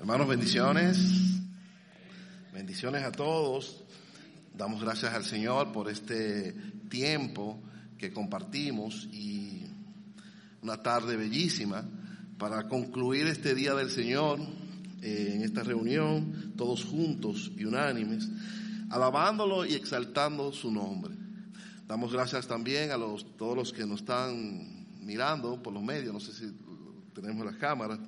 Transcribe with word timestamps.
Hermanos, 0.00 0.28
bendiciones. 0.28 1.42
Bendiciones 2.54 3.04
a 3.04 3.12
todos. 3.12 3.84
Damos 4.54 4.80
gracias 4.80 5.12
al 5.12 5.26
Señor 5.26 5.72
por 5.72 5.90
este 5.90 6.54
tiempo 6.88 7.62
que 7.98 8.10
compartimos 8.10 9.10
y 9.12 9.62
una 10.62 10.78
tarde 10.78 11.18
bellísima 11.18 11.84
para 12.38 12.66
concluir 12.66 13.26
este 13.26 13.54
día 13.54 13.74
del 13.74 13.90
Señor 13.90 14.40
eh, 15.02 15.32
en 15.34 15.42
esta 15.42 15.64
reunión, 15.64 16.54
todos 16.56 16.82
juntos 16.86 17.52
y 17.58 17.66
unánimes, 17.66 18.26
alabándolo 18.88 19.66
y 19.66 19.74
exaltando 19.74 20.50
su 20.50 20.72
nombre. 20.72 21.14
Damos 21.86 22.10
gracias 22.10 22.46
también 22.46 22.90
a 22.90 22.96
los, 22.96 23.36
todos 23.36 23.54
los 23.54 23.70
que 23.70 23.84
nos 23.84 24.00
están 24.00 24.86
mirando 25.02 25.62
por 25.62 25.74
los 25.74 25.82
medios, 25.82 26.14
no 26.14 26.20
sé 26.20 26.32
si 26.32 26.50
tenemos 27.12 27.44
las 27.44 27.56
cámaras, 27.56 27.98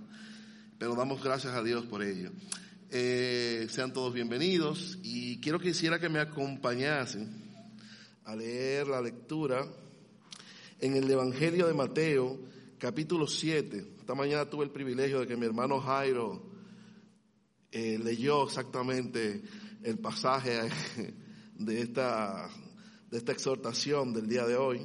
pero 0.83 0.97
damos 0.97 1.23
gracias 1.23 1.55
a 1.55 1.63
Dios 1.63 1.87
por 1.87 2.03
ello. 2.03 2.33
Eh, 2.91 3.69
sean 3.71 3.93
todos 3.93 4.13
bienvenidos 4.13 4.99
y 5.05 5.41
quiero 5.41 5.61
que 5.61 5.69
quisiera 5.69 6.01
que 6.01 6.09
me 6.09 6.19
acompañasen 6.19 7.55
a 8.25 8.35
leer 8.35 8.89
la 8.89 9.01
lectura 9.01 9.65
en 10.81 10.97
el 10.97 11.09
Evangelio 11.09 11.69
de 11.69 11.75
Mateo, 11.75 12.37
capítulo 12.79 13.29
7. 13.29 13.95
Esta 14.01 14.17
mañana 14.17 14.51
tuve 14.51 14.65
el 14.65 14.73
privilegio 14.73 15.21
de 15.21 15.29
que 15.29 15.37
mi 15.37 15.47
hermano 15.47 15.81
Jairo 15.81 16.51
eh, 17.71 18.01
leyó 18.03 18.43
exactamente 18.43 19.41
el 19.85 20.01
pasaje 20.01 20.63
de 21.61 21.81
esta, 21.81 22.51
de 23.09 23.19
esta 23.19 23.31
exhortación 23.31 24.13
del 24.13 24.27
día 24.27 24.45
de 24.47 24.57
hoy 24.57 24.81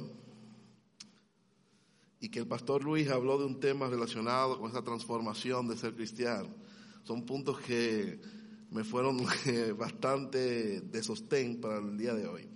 y 2.20 2.28
que 2.28 2.40
el 2.40 2.46
pastor 2.46 2.82
Luis 2.82 3.08
habló 3.08 3.38
de 3.38 3.46
un 3.46 3.60
tema 3.60 3.88
relacionado 3.88 4.58
con 4.58 4.70
esa 4.70 4.82
transformación 4.82 5.68
de 5.68 5.76
ser 5.76 5.94
cristiano. 5.94 6.48
Son 7.04 7.24
puntos 7.24 7.60
que 7.60 8.20
me 8.70 8.84
fueron 8.84 9.18
bastante 9.78 10.80
de 10.80 11.02
sostén 11.02 11.60
para 11.60 11.78
el 11.78 11.96
día 11.96 12.14
de 12.14 12.26
hoy. 12.26 12.48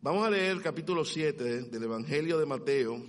Vamos 0.00 0.26
a 0.26 0.30
leer 0.30 0.50
el 0.50 0.62
capítulo 0.62 1.04
7 1.04 1.62
del 1.62 1.82
Evangelio 1.82 2.38
de 2.38 2.46
Mateo, 2.46 3.00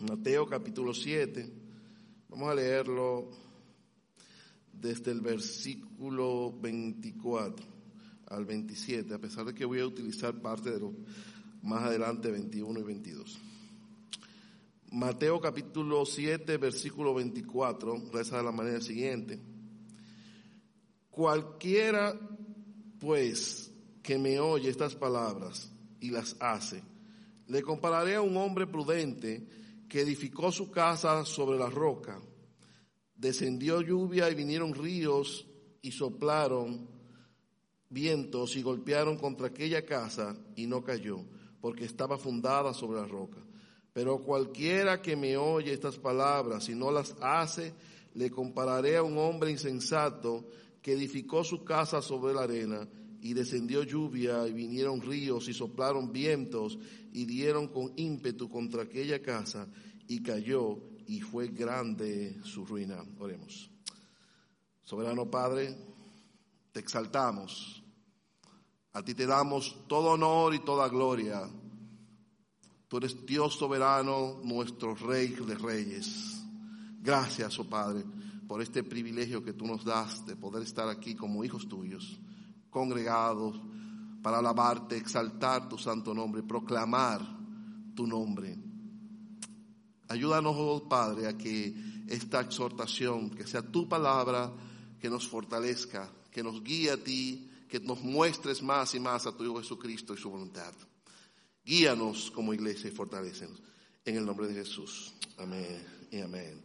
Mateo 0.00 0.46
capítulo 0.46 0.92
7. 0.92 1.48
Vamos 2.28 2.50
a 2.50 2.54
leerlo 2.54 3.30
desde 4.72 5.12
el 5.12 5.20
versículo 5.20 6.52
24 6.60 7.64
al 8.26 8.44
27, 8.44 9.14
a 9.14 9.18
pesar 9.18 9.46
de 9.46 9.54
que 9.54 9.64
voy 9.64 9.78
a 9.78 9.86
utilizar 9.86 10.40
parte 10.42 10.72
de 10.72 10.80
lo 10.80 10.92
más 11.62 11.84
adelante 11.84 12.30
21 12.30 12.80
y 12.80 12.82
22. 12.82 13.38
Mateo 14.92 15.40
capítulo 15.40 16.06
7, 16.06 16.58
versículo 16.58 17.12
24, 17.14 18.04
reza 18.12 18.38
de 18.38 18.42
la 18.44 18.52
manera 18.52 18.80
siguiente. 18.80 19.40
Cualquiera, 21.10 22.14
pues, 23.00 23.72
que 24.02 24.16
me 24.16 24.38
oye 24.38 24.70
estas 24.70 24.94
palabras 24.94 25.72
y 25.98 26.10
las 26.10 26.36
hace, 26.38 26.82
le 27.48 27.62
compararé 27.62 28.14
a 28.14 28.22
un 28.22 28.36
hombre 28.36 28.68
prudente 28.68 29.48
que 29.88 30.02
edificó 30.02 30.52
su 30.52 30.70
casa 30.70 31.24
sobre 31.24 31.58
la 31.58 31.68
roca. 31.68 32.20
Descendió 33.16 33.80
lluvia 33.80 34.30
y 34.30 34.34
vinieron 34.34 34.72
ríos 34.72 35.48
y 35.82 35.90
soplaron 35.90 36.88
vientos 37.88 38.56
y 38.56 38.62
golpearon 38.62 39.16
contra 39.16 39.48
aquella 39.48 39.84
casa 39.84 40.36
y 40.54 40.66
no 40.66 40.84
cayó, 40.84 41.24
porque 41.60 41.84
estaba 41.84 42.18
fundada 42.18 42.72
sobre 42.72 43.00
la 43.00 43.06
roca. 43.06 43.45
Pero 43.96 44.18
cualquiera 44.18 45.00
que 45.00 45.16
me 45.16 45.38
oye 45.38 45.72
estas 45.72 45.96
palabras 45.96 46.68
y 46.68 46.74
no 46.74 46.90
las 46.90 47.14
hace, 47.22 47.72
le 48.12 48.30
compararé 48.30 48.98
a 48.98 49.02
un 49.02 49.16
hombre 49.16 49.50
insensato 49.50 50.50
que 50.82 50.92
edificó 50.92 51.42
su 51.42 51.64
casa 51.64 52.02
sobre 52.02 52.34
la 52.34 52.42
arena 52.42 52.86
y 53.22 53.32
descendió 53.32 53.84
lluvia 53.84 54.46
y 54.46 54.52
vinieron 54.52 55.00
ríos 55.00 55.48
y 55.48 55.54
soplaron 55.54 56.12
vientos 56.12 56.78
y 57.14 57.24
dieron 57.24 57.68
con 57.68 57.94
ímpetu 57.96 58.50
contra 58.50 58.82
aquella 58.82 59.22
casa 59.22 59.66
y 60.06 60.22
cayó 60.22 60.78
y 61.06 61.22
fue 61.22 61.48
grande 61.48 62.36
su 62.44 62.66
ruina. 62.66 63.02
Oremos. 63.18 63.70
Soberano 64.84 65.30
Padre, 65.30 65.74
te 66.70 66.80
exaltamos. 66.80 67.82
A 68.92 69.02
ti 69.02 69.14
te 69.14 69.24
damos 69.24 69.88
todo 69.88 70.10
honor 70.10 70.54
y 70.54 70.58
toda 70.58 70.86
gloria 70.90 71.48
Tú 72.88 72.98
eres 72.98 73.26
Dios 73.26 73.54
soberano, 73.54 74.40
nuestro 74.44 74.94
Rey 74.94 75.28
de 75.28 75.56
Reyes. 75.56 76.44
Gracias, 77.02 77.58
oh 77.58 77.68
Padre, 77.68 78.04
por 78.46 78.62
este 78.62 78.84
privilegio 78.84 79.42
que 79.42 79.52
tú 79.52 79.66
nos 79.66 79.84
das 79.84 80.24
de 80.24 80.36
poder 80.36 80.62
estar 80.62 80.88
aquí 80.88 81.14
como 81.16 81.44
hijos 81.44 81.68
tuyos, 81.68 82.18
congregados 82.70 83.60
para 84.22 84.38
alabarte, 84.38 84.96
exaltar 84.96 85.68
tu 85.68 85.78
santo 85.78 86.14
nombre, 86.14 86.42
proclamar 86.42 87.20
tu 87.94 88.06
nombre. 88.06 88.56
Ayúdanos, 90.08 90.54
oh 90.56 90.88
Padre, 90.88 91.26
a 91.26 91.36
que 91.36 91.74
esta 92.06 92.40
exhortación, 92.40 93.30
que 93.30 93.46
sea 93.46 93.62
tu 93.62 93.88
palabra, 93.88 94.52
que 95.00 95.10
nos 95.10 95.26
fortalezca, 95.26 96.08
que 96.30 96.42
nos 96.42 96.62
guíe 96.62 96.92
a 96.92 97.02
ti, 97.02 97.50
que 97.68 97.80
nos 97.80 98.00
muestres 98.02 98.62
más 98.62 98.94
y 98.94 99.00
más 99.00 99.26
a 99.26 99.36
tu 99.36 99.42
Hijo 99.42 99.58
Jesucristo 99.58 100.14
y 100.14 100.18
su 100.18 100.30
voluntad. 100.30 100.72
Guíanos 101.66 102.30
como 102.30 102.54
iglesia 102.54 102.88
y 102.88 102.92
fortalecenos. 102.92 103.60
En 104.04 104.16
el 104.16 104.24
nombre 104.24 104.46
de 104.46 104.54
Jesús. 104.54 105.12
Amén 105.36 105.84
y 106.12 106.20
amén. 106.20 106.62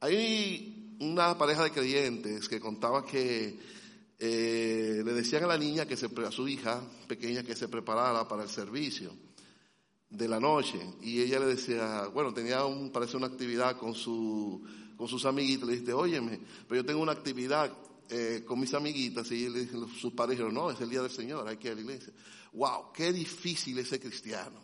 Hay 0.00 0.96
una 0.98 1.38
pareja 1.38 1.62
de 1.62 1.70
creyentes 1.70 2.48
que 2.48 2.58
contaba 2.58 3.06
que 3.06 3.56
eh, 4.18 5.02
le 5.04 5.12
decían 5.12 5.44
a 5.44 5.46
la 5.46 5.56
niña, 5.56 5.86
que 5.86 5.96
se, 5.96 6.06
a 6.06 6.30
su 6.32 6.48
hija 6.48 6.82
pequeña, 7.06 7.44
que 7.44 7.54
se 7.54 7.68
preparara 7.68 8.26
para 8.26 8.42
el 8.42 8.48
servicio 8.48 9.12
de 10.10 10.26
la 10.26 10.40
noche. 10.40 10.80
Y 11.02 11.20
ella 11.20 11.38
le 11.38 11.46
decía, 11.46 12.08
bueno, 12.12 12.34
tenía 12.34 12.62
parece 12.92 13.16
una 13.16 13.28
actividad 13.28 13.76
con, 13.76 13.94
su, 13.94 14.60
con 14.96 15.06
sus 15.06 15.24
amiguitos. 15.24 15.68
Le 15.68 15.78
dice, 15.78 15.92
óyeme, 15.92 16.40
pero 16.68 16.80
yo 16.80 16.84
tengo 16.84 17.00
una 17.00 17.12
actividad 17.12 17.72
eh, 18.08 18.44
con 18.46 18.60
mis 18.60 18.72
amiguitas 18.74 19.30
y 19.32 19.48
sus 20.00 20.12
padres 20.12 20.38
dijeron, 20.38 20.54
no, 20.54 20.70
es 20.70 20.80
el 20.80 20.88
día 20.90 21.02
del 21.02 21.10
Señor, 21.10 21.46
hay 21.48 21.56
que 21.56 21.68
ir 21.68 21.72
a 21.72 21.76
la 21.76 21.80
iglesia. 21.80 22.12
¡Wow! 22.52 22.92
¡Qué 22.92 23.12
difícil 23.12 23.78
es 23.78 23.88
ser 23.88 24.00
cristiano! 24.00 24.60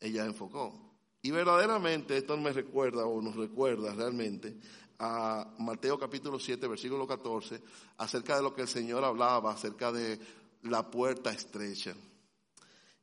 Ella 0.00 0.24
enfocó. 0.24 0.88
Y 1.22 1.30
verdaderamente 1.30 2.16
esto 2.16 2.36
me 2.36 2.52
recuerda 2.52 3.04
o 3.04 3.20
nos 3.20 3.36
recuerda 3.36 3.92
realmente 3.94 4.56
a 4.98 5.54
Mateo 5.58 5.98
capítulo 5.98 6.38
7, 6.38 6.66
versículo 6.66 7.06
14, 7.06 7.60
acerca 7.98 8.36
de 8.36 8.42
lo 8.42 8.54
que 8.54 8.62
el 8.62 8.68
Señor 8.68 9.04
hablaba, 9.04 9.52
acerca 9.52 9.92
de 9.92 10.18
la 10.62 10.90
puerta 10.90 11.30
estrecha. 11.30 11.94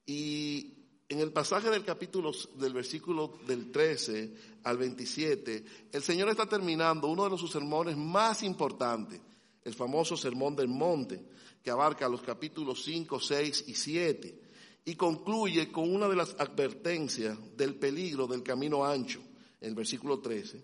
Y 0.05 0.73
en 1.07 1.19
el 1.19 1.31
pasaje 1.31 1.69
del 1.69 1.85
capítulo, 1.85 2.31
del 2.55 2.73
versículo 2.73 3.39
del 3.45 3.71
13 3.71 4.33
al 4.63 4.77
27, 4.77 5.65
el 5.91 6.01
Señor 6.01 6.29
está 6.29 6.47
terminando 6.47 7.07
uno 7.07 7.29
de 7.29 7.37
sus 7.37 7.51
sermones 7.51 7.95
más 7.95 8.43
importantes 8.43 9.21
el 9.65 9.73
famoso 9.73 10.15
Sermón 10.15 10.55
del 10.55 10.67
Monte, 10.67 11.25
que 11.61 11.71
abarca 11.71 12.07
los 12.07 12.21
capítulos 12.21 12.83
5, 12.85 13.19
6 13.19 13.65
y 13.67 13.73
7, 13.73 14.41
y 14.85 14.95
concluye 14.95 15.71
con 15.71 15.93
una 15.93 16.07
de 16.07 16.15
las 16.15 16.35
advertencias 16.37 17.37
del 17.57 17.75
peligro 17.75 18.27
del 18.27 18.43
camino 18.43 18.85
ancho, 18.85 19.19
en 19.59 19.69
el 19.69 19.75
versículo 19.75 20.19
13. 20.19 20.61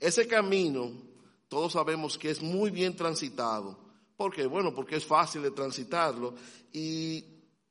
Ese 0.00 0.26
camino, 0.26 0.90
todos 1.48 1.74
sabemos 1.74 2.18
que 2.18 2.30
es 2.30 2.42
muy 2.42 2.70
bien 2.70 2.96
transitado. 2.96 3.78
¿Por 4.16 4.34
qué? 4.34 4.46
Bueno, 4.46 4.74
porque 4.74 4.96
es 4.96 5.04
fácil 5.04 5.42
de 5.42 5.52
transitarlo 5.52 6.34
y 6.72 7.24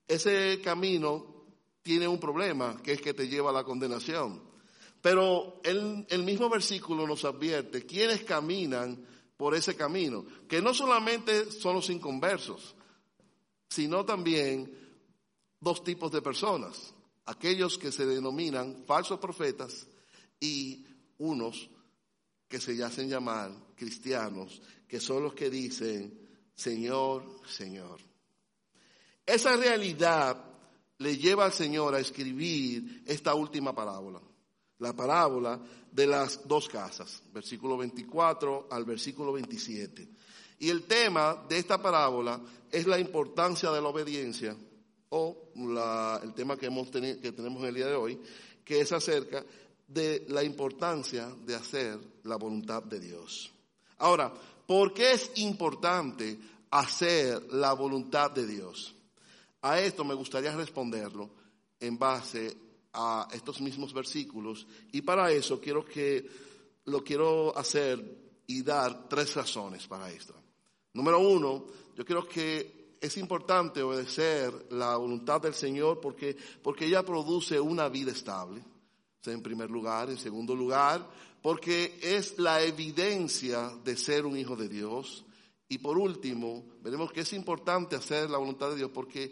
ese 0.07 0.61
camino 0.63 1.45
tiene 1.81 2.07
un 2.07 2.19
problema, 2.19 2.81
que 2.81 2.93
es 2.93 3.01
que 3.01 3.13
te 3.13 3.27
lleva 3.27 3.49
a 3.49 3.53
la 3.53 3.65
condenación. 3.65 4.41
Pero 5.01 5.59
el, 5.63 6.05
el 6.09 6.23
mismo 6.23 6.49
versículo 6.49 7.05
nos 7.05 7.25
advierte, 7.25 7.85
quienes 7.85 8.23
caminan 8.23 9.05
por 9.39 9.55
ese 9.55 9.73
camino, 9.73 10.25
que 10.49 10.61
no 10.61 10.73
solamente 10.73 11.49
son 11.49 11.75
los 11.75 11.89
inconversos, 11.89 12.75
sino 13.69 14.03
también 14.03 14.69
dos 15.61 15.81
tipos 15.81 16.11
de 16.11 16.21
personas, 16.21 16.93
aquellos 17.25 17.77
que 17.77 17.89
se 17.89 18.05
denominan 18.05 18.83
falsos 18.85 19.17
profetas 19.17 19.87
y 20.41 20.85
unos 21.19 21.69
que 22.49 22.59
se 22.59 22.83
hacen 22.83 23.07
llamar 23.07 23.53
cristianos, 23.77 24.61
que 24.85 24.99
son 24.99 25.23
los 25.23 25.33
que 25.33 25.49
dicen, 25.49 26.19
Señor, 26.53 27.23
Señor. 27.47 28.01
Esa 29.25 29.55
realidad 29.55 30.35
le 30.97 31.15
lleva 31.15 31.45
al 31.45 31.53
Señor 31.53 31.95
a 31.95 32.01
escribir 32.01 33.03
esta 33.07 33.35
última 33.35 33.73
parábola 33.73 34.21
la 34.79 34.93
parábola 34.93 35.59
de 35.91 36.07
las 36.07 36.47
dos 36.47 36.67
casas, 36.67 37.21
versículo 37.33 37.77
24 37.77 38.67
al 38.71 38.85
versículo 38.85 39.33
27. 39.33 40.07
Y 40.59 40.69
el 40.69 40.83
tema 40.83 41.45
de 41.47 41.57
esta 41.57 41.81
parábola 41.81 42.41
es 42.71 42.85
la 42.85 42.99
importancia 42.99 43.71
de 43.71 43.81
la 43.81 43.87
obediencia, 43.87 44.55
o 45.09 45.51
el 46.23 46.33
tema 46.33 46.57
que, 46.57 46.67
hemos 46.67 46.89
que 46.89 47.31
tenemos 47.31 47.61
en 47.63 47.69
el 47.69 47.75
día 47.75 47.87
de 47.87 47.95
hoy, 47.95 48.19
que 48.63 48.81
es 48.81 48.91
acerca 48.91 49.43
de 49.87 50.25
la 50.29 50.43
importancia 50.43 51.33
de 51.45 51.55
hacer 51.55 51.99
la 52.23 52.35
voluntad 52.35 52.83
de 52.83 52.99
Dios. 52.99 53.51
Ahora, 53.97 54.31
¿por 54.67 54.93
qué 54.93 55.13
es 55.13 55.31
importante 55.35 56.39
hacer 56.69 57.51
la 57.53 57.73
voluntad 57.73 58.31
de 58.31 58.45
Dios? 58.45 58.95
A 59.61 59.79
esto 59.79 60.05
me 60.05 60.13
gustaría 60.13 60.55
responderlo 60.55 61.29
en 61.79 61.97
base 61.97 62.55
a 62.99 63.29
estos 63.31 63.61
mismos 63.61 63.93
versículos 63.93 64.67
y 64.91 65.01
para 65.01 65.31
eso 65.31 65.61
quiero 65.61 65.85
que 65.85 66.27
lo 66.85 67.01
quiero 67.01 67.57
hacer 67.57 68.43
y 68.45 68.61
dar 68.61 69.07
tres 69.07 69.35
razones 69.35 69.87
para 69.87 70.11
esto. 70.11 70.33
Número 70.93 71.19
uno, 71.19 71.65
yo 71.95 72.03
creo 72.03 72.27
que 72.27 72.97
es 72.99 73.15
importante 73.17 73.81
obedecer 73.81 74.67
la 74.71 74.97
voluntad 74.97 75.39
del 75.39 75.53
Señor 75.53 76.01
porque, 76.01 76.35
porque 76.61 76.85
ella 76.85 77.03
produce 77.03 77.57
una 77.59 77.87
vida 77.87 78.11
estable. 78.11 78.61
En 79.25 79.43
primer 79.43 79.69
lugar, 79.69 80.09
en 80.09 80.17
segundo 80.17 80.55
lugar, 80.55 81.07
porque 81.41 81.99
es 82.01 82.39
la 82.39 82.61
evidencia 82.63 83.69
de 83.83 83.95
ser 83.95 84.25
un 84.25 84.35
hijo 84.35 84.55
de 84.55 84.67
Dios. 84.67 85.23
Y 85.67 85.77
por 85.77 85.97
último, 85.97 86.65
veremos 86.81 87.11
que 87.11 87.21
es 87.21 87.33
importante 87.33 87.95
hacer 87.95 88.29
la 88.29 88.39
voluntad 88.39 88.71
de 88.71 88.77
Dios 88.77 88.91
porque 88.91 89.31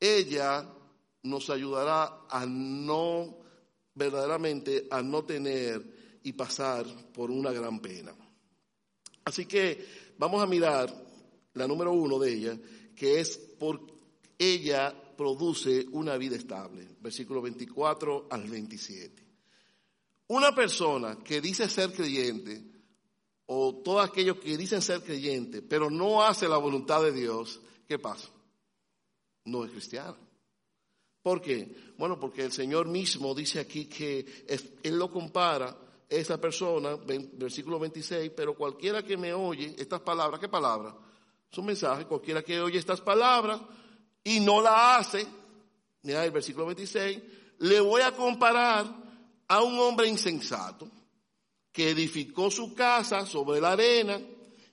ella 0.00 0.68
nos 1.22 1.50
ayudará 1.50 2.26
a 2.28 2.46
no, 2.46 3.38
verdaderamente, 3.94 4.86
a 4.90 5.02
no 5.02 5.24
tener 5.24 6.18
y 6.22 6.32
pasar 6.32 6.86
por 7.12 7.30
una 7.30 7.52
gran 7.52 7.80
pena. 7.80 8.14
Así 9.24 9.46
que 9.46 10.12
vamos 10.18 10.42
a 10.42 10.46
mirar 10.46 10.92
la 11.54 11.66
número 11.66 11.92
uno 11.92 12.18
de 12.18 12.32
ella, 12.32 12.58
que 12.94 13.20
es 13.20 13.36
por 13.36 13.80
ella 14.38 14.94
produce 15.16 15.86
una 15.92 16.16
vida 16.16 16.36
estable. 16.36 16.86
Versículo 17.00 17.42
24 17.42 18.28
al 18.30 18.48
27. 18.48 19.24
Una 20.28 20.54
persona 20.54 21.18
que 21.22 21.40
dice 21.40 21.68
ser 21.68 21.92
creyente, 21.92 22.62
o 23.46 23.76
todos 23.76 24.08
aquellos 24.08 24.38
que 24.38 24.56
dicen 24.56 24.82
ser 24.82 25.02
creyente, 25.02 25.62
pero 25.62 25.88
no 25.88 26.22
hace 26.22 26.48
la 26.48 26.56
voluntad 26.56 27.02
de 27.02 27.12
Dios, 27.12 27.60
¿qué 27.86 27.98
pasa? 27.98 28.28
No 29.44 29.64
es 29.64 29.70
cristiano. 29.70 30.25
¿Por 31.26 31.42
qué? 31.42 31.74
Bueno, 31.98 32.20
porque 32.20 32.44
el 32.44 32.52
Señor 32.52 32.86
mismo 32.86 33.34
dice 33.34 33.58
aquí 33.58 33.86
que 33.86 34.44
Él 34.84 34.96
lo 34.96 35.10
compara, 35.10 35.76
esa 36.08 36.40
persona, 36.40 36.96
versículo 37.32 37.80
26, 37.80 38.30
pero 38.30 38.54
cualquiera 38.54 39.02
que 39.02 39.16
me 39.16 39.34
oye 39.34 39.74
estas 39.76 40.02
palabras, 40.02 40.38
¿qué 40.38 40.48
palabras? 40.48 40.94
Es 41.50 41.58
un 41.58 41.66
mensaje, 41.66 42.04
cualquiera 42.04 42.44
que 42.44 42.60
oye 42.60 42.78
estas 42.78 43.00
palabras 43.00 43.60
y 44.22 44.38
no 44.38 44.62
la 44.62 44.98
hace, 44.98 45.26
mira 46.02 46.24
el 46.24 46.30
versículo 46.30 46.66
26, 46.66 47.18
le 47.58 47.80
voy 47.80 48.02
a 48.02 48.12
comparar 48.12 48.86
a 49.48 49.62
un 49.64 49.80
hombre 49.80 50.06
insensato 50.06 50.88
que 51.72 51.90
edificó 51.90 52.52
su 52.52 52.72
casa 52.72 53.26
sobre 53.26 53.60
la 53.60 53.72
arena 53.72 54.20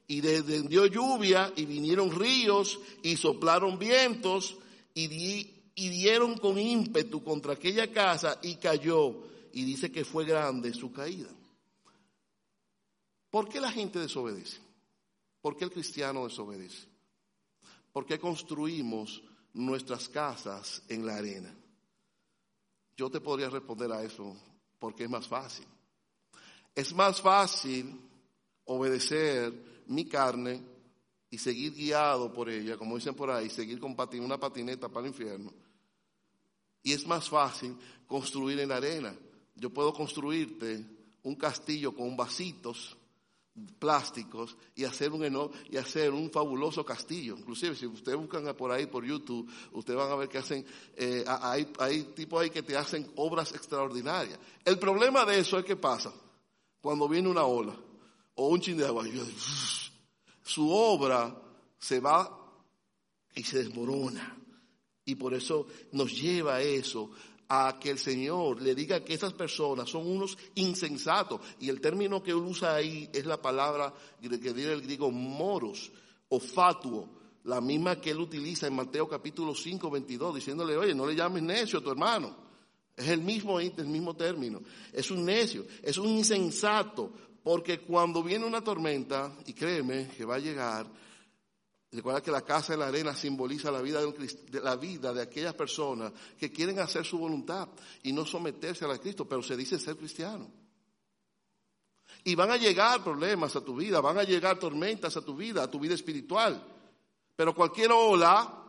y 0.05 0.21
descendió 0.21 0.85
lluvia 0.85 1.51
y 1.55 1.65
vinieron 1.65 2.11
ríos 2.11 2.79
y 3.01 3.17
soplaron 3.17 3.79
vientos 3.79 4.55
y 4.93 5.07
di, 5.07 5.62
y 5.75 5.89
dieron 5.89 6.37
con 6.37 6.59
ímpetu 6.59 7.23
contra 7.23 7.53
aquella 7.53 7.91
casa 7.91 8.39
y 8.41 8.55
cayó. 8.55 9.31
Y 9.53 9.65
dice 9.65 9.91
que 9.91 10.03
fue 10.03 10.25
grande 10.25 10.73
su 10.73 10.91
caída. 10.91 11.29
¿Por 13.29 13.49
qué 13.49 13.59
la 13.59 13.71
gente 13.71 13.99
desobedece? 13.99 14.57
¿Por 15.41 15.55
qué 15.57 15.65
el 15.65 15.71
cristiano 15.71 16.23
desobedece? 16.23 16.87
¿Por 17.91 18.05
qué 18.05 18.19
construimos 18.19 19.21
nuestras 19.53 20.09
casas 20.09 20.81
en 20.87 21.05
la 21.05 21.17
arena? 21.17 21.53
Yo 22.95 23.09
te 23.09 23.21
podría 23.21 23.49
responder 23.49 23.91
a 23.91 24.03
eso 24.03 24.35
porque 24.79 25.03
es 25.03 25.09
más 25.09 25.27
fácil. 25.27 25.65
Es 26.75 26.93
más 26.93 27.21
fácil 27.21 27.99
obedecer 28.65 29.83
mi 29.87 30.05
carne 30.05 30.61
y 31.29 31.37
seguir 31.37 31.73
guiado 31.73 32.31
por 32.31 32.49
ella, 32.49 32.77
como 32.77 32.95
dicen 32.95 33.15
por 33.15 33.29
ahí, 33.31 33.49
seguir 33.49 33.79
con 33.79 33.95
una 34.19 34.39
patineta 34.39 34.89
para 34.89 35.07
el 35.07 35.11
infierno. 35.11 35.51
Y 36.83 36.91
es 36.91 37.07
más 37.07 37.29
fácil 37.29 37.75
construir 38.05 38.59
en 38.59 38.69
la 38.69 38.77
arena. 38.77 39.15
Yo 39.55 39.69
puedo 39.69 39.93
construirte 39.93 40.85
un 41.23 41.35
castillo 41.35 41.95
con 41.95 42.15
vasitos 42.15 42.97
plásticos 43.77 44.57
y 44.75 44.83
hacer 44.83 45.11
un 45.11 45.51
y 45.69 45.77
hacer 45.77 46.11
un 46.11 46.29
fabuloso 46.31 46.83
castillo. 46.83 47.37
Inclusive 47.37 47.75
si 47.75 47.85
ustedes 47.85 48.17
buscan 48.17 48.55
por 48.55 48.71
ahí 48.71 48.87
por 48.87 49.05
YouTube, 49.05 49.49
ustedes 49.73 49.97
van 49.99 50.11
a 50.11 50.15
ver 50.15 50.27
que 50.27 50.39
hacen 50.39 50.65
eh, 50.95 51.23
hay, 51.27 51.71
hay 51.79 52.03
tipos 52.15 52.41
ahí 52.41 52.49
que 52.49 52.63
te 52.63 52.75
hacen 52.75 53.11
obras 53.15 53.53
extraordinarias. 53.53 54.39
El 54.65 54.79
problema 54.79 55.23
de 55.25 55.39
eso 55.39 55.59
es 55.59 55.65
que 55.65 55.75
pasa 55.75 56.11
cuando 56.81 57.07
viene 57.07 57.29
una 57.29 57.45
ola 57.45 57.75
o 58.35 58.47
un 58.47 58.59
chin 58.59 58.77
de 58.77 58.85
agua 58.85 59.05
su 60.43 60.69
obra 60.69 61.35
se 61.77 61.99
va 61.99 62.39
y 63.35 63.43
se 63.43 63.59
desmorona. 63.63 64.42
Y 65.05 65.15
por 65.15 65.33
eso 65.33 65.67
nos 65.91 66.19
lleva 66.19 66.55
a 66.55 66.61
eso, 66.61 67.11
a 67.49 67.77
que 67.79 67.89
el 67.89 67.99
Señor 67.99 68.61
le 68.61 68.73
diga 68.73 69.03
que 69.03 69.13
esas 69.13 69.33
personas 69.33 69.89
son 69.89 70.07
unos 70.07 70.37
insensatos. 70.55 71.41
Y 71.59 71.69
el 71.69 71.81
término 71.81 72.23
que 72.23 72.31
él 72.31 72.37
usa 72.37 72.75
ahí 72.75 73.09
es 73.13 73.25
la 73.25 73.41
palabra 73.41 73.93
que 74.19 74.29
dice 74.29 74.73
el 74.73 74.81
griego 74.81 75.11
moros 75.11 75.91
o 76.29 76.39
fatuo, 76.39 77.09
la 77.43 77.59
misma 77.59 77.99
que 77.99 78.11
él 78.11 78.19
utiliza 78.19 78.67
en 78.67 78.75
Mateo 78.75 79.07
capítulo 79.07 79.53
5, 79.53 79.89
22, 79.89 80.35
diciéndole, 80.35 80.77
oye, 80.77 80.95
no 80.95 81.05
le 81.05 81.15
llames 81.15 81.43
necio 81.43 81.79
a 81.79 81.83
tu 81.83 81.91
hermano. 81.91 82.35
Es 82.95 83.07
el 83.09 83.21
mismo, 83.21 83.59
el 83.59 83.87
mismo 83.87 84.15
término. 84.15 84.61
Es 84.91 85.11
un 85.11 85.25
necio, 85.25 85.65
es 85.81 85.97
un 85.97 86.07
insensato, 86.07 87.11
porque 87.43 87.79
cuando 87.79 88.23
viene 88.23 88.45
una 88.45 88.61
tormenta, 88.61 89.35
y 89.45 89.53
créeme 89.53 90.09
que 90.15 90.25
va 90.25 90.35
a 90.35 90.39
llegar, 90.39 90.87
recuerda 91.95 92.21
que 92.21 92.31
la 92.31 92.41
casa 92.41 92.73
de 92.73 92.79
la 92.79 92.87
arena 92.87 93.15
simboliza 93.15 93.71
la 93.71 93.81
vida 93.81 94.01
de, 94.01 94.61
la 94.61 94.75
vida 94.75 95.13
de 95.13 95.21
aquellas 95.21 95.53
personas 95.53 96.11
que 96.39 96.51
quieren 96.51 96.79
hacer 96.79 97.05
su 97.05 97.17
voluntad 97.17 97.69
y 98.01 98.11
no 98.11 98.25
someterse 98.25 98.85
a 98.85 98.87
la 98.87 98.97
Cristo, 98.97 99.27
pero 99.27 99.43
se 99.43 99.55
dice 99.55 99.79
ser 99.79 99.95
cristiano. 99.95 100.49
Y 102.23 102.35
van 102.35 102.51
a 102.51 102.57
llegar 102.57 103.03
problemas 103.03 103.55
a 103.55 103.61
tu 103.61 103.75
vida, 103.75 104.01
van 104.01 104.17
a 104.17 104.23
llegar 104.23 104.57
tormentas 104.57 105.15
a 105.17 105.21
tu 105.21 105.35
vida, 105.35 105.63
a 105.63 105.69
tu 105.69 105.79
vida 105.79 105.93
espiritual. 105.93 106.63
Pero 107.35 107.53
cualquier 107.53 107.91
ola 107.91 108.63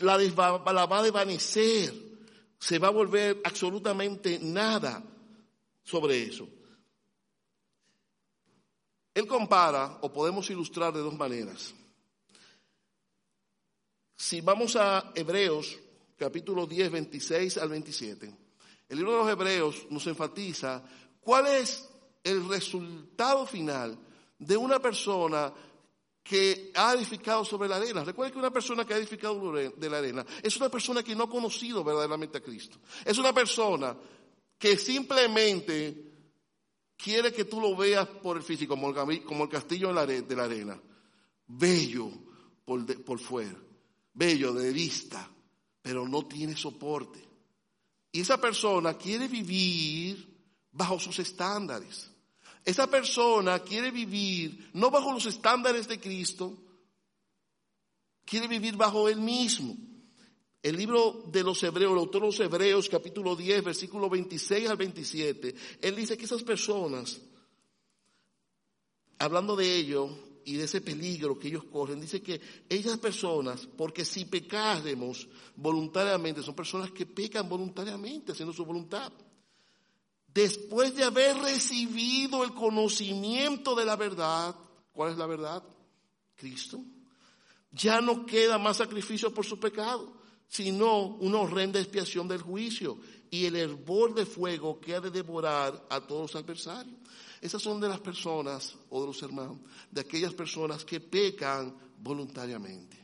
la, 0.00 0.18
la 0.18 0.86
va 0.86 0.98
a 0.98 1.02
desvanecer, 1.02 1.94
se 2.58 2.78
va 2.78 2.88
a 2.88 2.92
volver 2.92 3.40
absolutamente 3.44 4.38
nada 4.40 5.02
sobre 5.82 6.22
eso. 6.22 6.48
Él 9.14 9.26
compara, 9.26 9.98
o 10.02 10.12
podemos 10.12 10.48
ilustrar 10.50 10.92
de 10.92 11.00
dos 11.00 11.16
maneras. 11.16 11.74
Si 14.20 14.40
vamos 14.40 14.74
a 14.74 15.12
Hebreos, 15.14 15.78
capítulo 16.16 16.66
10, 16.66 16.90
26 16.90 17.56
al 17.58 17.68
27, 17.68 18.36
el 18.88 18.96
libro 18.98 19.12
de 19.12 19.18
los 19.18 19.30
Hebreos 19.30 19.86
nos 19.90 20.04
enfatiza 20.08 20.82
cuál 21.20 21.46
es 21.46 21.88
el 22.24 22.48
resultado 22.48 23.46
final 23.46 23.96
de 24.36 24.56
una 24.56 24.80
persona 24.80 25.54
que 26.20 26.72
ha 26.74 26.94
edificado 26.94 27.44
sobre 27.44 27.68
la 27.68 27.76
arena. 27.76 28.02
Recuerden 28.02 28.32
que 28.32 28.40
una 28.40 28.52
persona 28.52 28.84
que 28.84 28.94
ha 28.94 28.96
edificado 28.96 29.52
de 29.52 29.88
la 29.88 29.98
arena 29.98 30.26
es 30.42 30.56
una 30.56 30.68
persona 30.68 31.04
que 31.04 31.14
no 31.14 31.24
ha 31.24 31.30
conocido 31.30 31.84
verdaderamente 31.84 32.38
a 32.38 32.42
Cristo. 32.42 32.78
Es 33.04 33.18
una 33.18 33.32
persona 33.32 33.96
que 34.58 34.76
simplemente 34.76 36.12
quiere 36.96 37.32
que 37.32 37.44
tú 37.44 37.60
lo 37.60 37.76
veas 37.76 38.08
por 38.08 38.36
el 38.36 38.42
físico, 38.42 38.74
como 38.74 38.90
el, 38.90 39.22
como 39.22 39.44
el 39.44 39.48
castillo 39.48 39.94
de 39.94 40.34
la 40.34 40.42
arena. 40.42 40.82
Bello 41.46 42.10
por, 42.64 42.84
por 43.04 43.20
fuera, 43.20 43.56
bello 44.18 44.52
de 44.52 44.72
vista, 44.72 45.30
pero 45.80 46.06
no 46.06 46.26
tiene 46.26 46.56
soporte. 46.56 47.24
Y 48.10 48.22
esa 48.22 48.40
persona 48.40 48.98
quiere 48.98 49.28
vivir 49.28 50.36
bajo 50.72 50.98
sus 50.98 51.20
estándares. 51.20 52.10
Esa 52.64 52.90
persona 52.90 53.60
quiere 53.60 53.92
vivir 53.92 54.70
no 54.74 54.90
bajo 54.90 55.12
los 55.12 55.24
estándares 55.26 55.86
de 55.86 56.00
Cristo, 56.00 56.52
quiere 58.24 58.48
vivir 58.48 58.76
bajo 58.76 59.08
Él 59.08 59.20
mismo. 59.20 59.76
El 60.60 60.76
libro 60.76 61.22
de 61.28 61.44
los 61.44 61.62
Hebreos, 61.62 61.92
el 61.92 61.98
autor 61.98 62.22
de 62.22 62.26
los 62.26 62.40
Hebreos, 62.40 62.88
capítulo 62.88 63.36
10, 63.36 63.62
versículo 63.62 64.10
26 64.10 64.68
al 64.68 64.76
27, 64.76 65.54
él 65.80 65.94
dice 65.94 66.18
que 66.18 66.24
esas 66.24 66.42
personas, 66.42 67.20
hablando 69.20 69.54
de 69.54 69.76
ello 69.76 70.27
y 70.48 70.56
de 70.56 70.64
ese 70.64 70.80
peligro 70.80 71.38
que 71.38 71.48
ellos 71.48 71.64
corren, 71.64 72.00
dice 72.00 72.22
que 72.22 72.40
esas 72.68 72.98
personas, 72.98 73.66
porque 73.76 74.04
si 74.04 74.24
pecáremos 74.24 75.28
voluntariamente, 75.56 76.42
son 76.42 76.54
personas 76.54 76.90
que 76.90 77.06
pecan 77.06 77.48
voluntariamente 77.48 78.32
haciendo 78.32 78.52
su 78.52 78.64
voluntad. 78.64 79.12
Después 80.32 80.94
de 80.94 81.04
haber 81.04 81.36
recibido 81.38 82.44
el 82.44 82.52
conocimiento 82.54 83.74
de 83.74 83.84
la 83.84 83.96
verdad, 83.96 84.54
¿cuál 84.92 85.12
es 85.12 85.18
la 85.18 85.26
verdad? 85.26 85.62
Cristo. 86.34 86.82
Ya 87.72 88.00
no 88.00 88.24
queda 88.24 88.58
más 88.58 88.78
sacrificio 88.78 89.32
por 89.32 89.44
su 89.44 89.58
pecado 89.58 90.18
sino 90.48 91.04
una 91.06 91.40
horrenda 91.40 91.78
expiación 91.78 92.26
del 92.26 92.42
juicio. 92.42 92.98
y 93.30 93.44
el 93.44 93.56
hervor 93.56 94.14
de 94.14 94.24
fuego 94.24 94.80
que 94.80 94.94
ha 94.94 95.00
de 95.02 95.10
devorar 95.10 95.86
a 95.90 96.00
todos 96.00 96.32
los 96.32 96.42
adversarios. 96.42 96.96
Esas 97.40 97.62
son 97.62 97.80
de 97.80 97.88
las 97.88 98.00
personas 98.00 98.76
o 98.90 99.00
de 99.00 99.06
los 99.06 99.22
hermanos, 99.22 99.58
de 99.90 100.00
aquellas 100.00 100.34
personas 100.34 100.84
que 100.84 101.00
pecan 101.00 101.76
voluntariamente. 101.98 102.96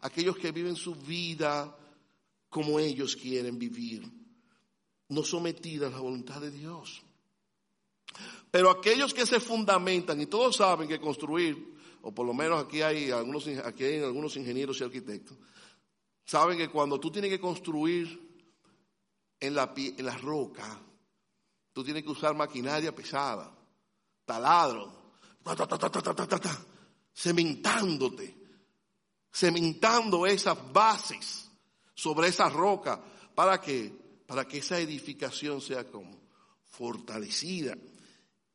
Aquellos 0.00 0.36
que 0.36 0.52
viven 0.52 0.76
su 0.76 0.94
vida 0.94 1.76
como 2.48 2.78
ellos 2.78 3.16
quieren 3.16 3.58
vivir, 3.58 4.08
no 5.08 5.22
sometidas 5.22 5.92
a 5.92 5.96
la 5.96 6.00
voluntad 6.00 6.40
de 6.40 6.50
Dios. 6.50 7.02
Pero 8.50 8.70
aquellos 8.70 9.12
que 9.12 9.26
se 9.26 9.40
fundamentan, 9.40 10.20
y 10.20 10.26
todos 10.26 10.56
saben 10.56 10.88
que 10.88 11.00
construir, 11.00 11.74
o 12.02 12.14
por 12.14 12.26
lo 12.26 12.32
menos 12.32 12.64
aquí 12.64 12.82
hay 12.82 13.10
algunos, 13.10 13.46
aquí 13.64 13.84
hay 13.84 14.00
algunos 14.00 14.36
ingenieros 14.36 14.80
y 14.80 14.84
arquitectos, 14.84 15.36
saben 16.24 16.56
que 16.56 16.68
cuando 16.68 17.00
tú 17.00 17.10
tienes 17.10 17.30
que 17.30 17.40
construir 17.40 18.26
en 19.40 19.54
la, 19.54 19.72
en 19.76 20.06
la 20.06 20.16
roca, 20.16 20.80
tú 21.76 21.84
tienes 21.84 22.04
que 22.04 22.08
usar 22.08 22.34
maquinaria 22.34 22.90
pesada, 22.90 23.54
taladro, 24.24 25.12
cementándote, 27.14 28.34
cementando 29.30 30.26
esas 30.26 30.56
bases 30.72 31.50
sobre 31.94 32.28
esa 32.28 32.48
roca. 32.48 32.98
¿Para 33.34 33.60
qué? 33.60 33.92
Para 34.26 34.48
que 34.48 34.56
esa 34.56 34.78
edificación 34.78 35.60
sea 35.60 35.84
como 35.84 36.18
fortalecida. 36.64 37.76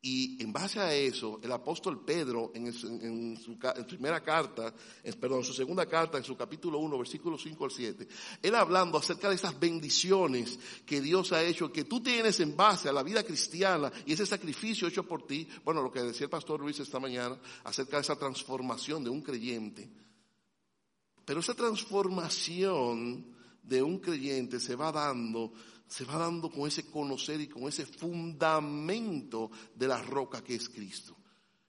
Y 0.04 0.42
en 0.42 0.52
base 0.52 0.80
a 0.80 0.92
eso, 0.96 1.40
el 1.44 1.52
apóstol 1.52 2.04
Pedro, 2.04 2.52
en, 2.56 2.74
su, 2.74 3.60
primera 3.88 4.24
carta, 4.24 4.74
perdón, 5.20 5.40
en 5.40 5.46
su 5.46 5.54
segunda 5.54 5.86
carta, 5.86 6.18
en 6.18 6.24
su 6.24 6.36
capítulo 6.36 6.80
1, 6.80 6.98
versículos 6.98 7.44
5 7.44 7.66
al 7.66 7.72
7, 7.72 8.08
él 8.42 8.56
hablando 8.56 8.98
acerca 8.98 9.30
de 9.30 9.36
esas 9.36 9.60
bendiciones 9.60 10.58
que 10.88 11.02
Dios 11.02 11.32
ha 11.34 11.44
hecho, 11.44 11.72
que 11.72 11.84
tú 11.84 12.02
tienes 12.02 12.40
en 12.40 12.58
base 12.58 12.90
a 12.90 12.94
la 12.94 13.04
vida 13.04 13.24
cristiana 13.24 13.92
y 14.08 14.14
ese 14.14 14.26
sacrificio 14.26 14.88
hecho 14.88 15.04
por 15.04 15.28
ti, 15.28 15.48
bueno, 15.64 15.84
lo 15.84 15.92
que 15.92 16.02
decía 16.02 16.26
el 16.26 16.32
pastor 16.32 16.62
Luis 16.62 16.80
esta 16.80 17.00
mañana, 17.00 17.40
acerca 17.64 17.98
de 17.98 18.02
esa 18.02 18.16
transformación 18.16 19.04
de 19.04 19.12
un 19.12 19.22
creyente. 19.22 19.88
Pero 21.26 21.42
esa 21.42 21.54
transformación 21.54 23.28
de 23.62 23.84
un 23.84 24.00
creyente 24.00 24.60
se 24.60 24.76
va 24.76 24.92
dando 24.92 25.54
se 25.92 26.06
va 26.06 26.18
dando 26.18 26.50
con 26.50 26.70
ese 26.70 26.90
conocer 26.90 27.42
y 27.42 27.50
con 27.50 27.64
ese 27.64 27.86
fundamento 27.86 29.52
de 29.76 29.90
la 29.90 30.02
roca 30.02 30.42
que 30.42 30.56
es 30.56 30.70
Cristo. 30.70 31.18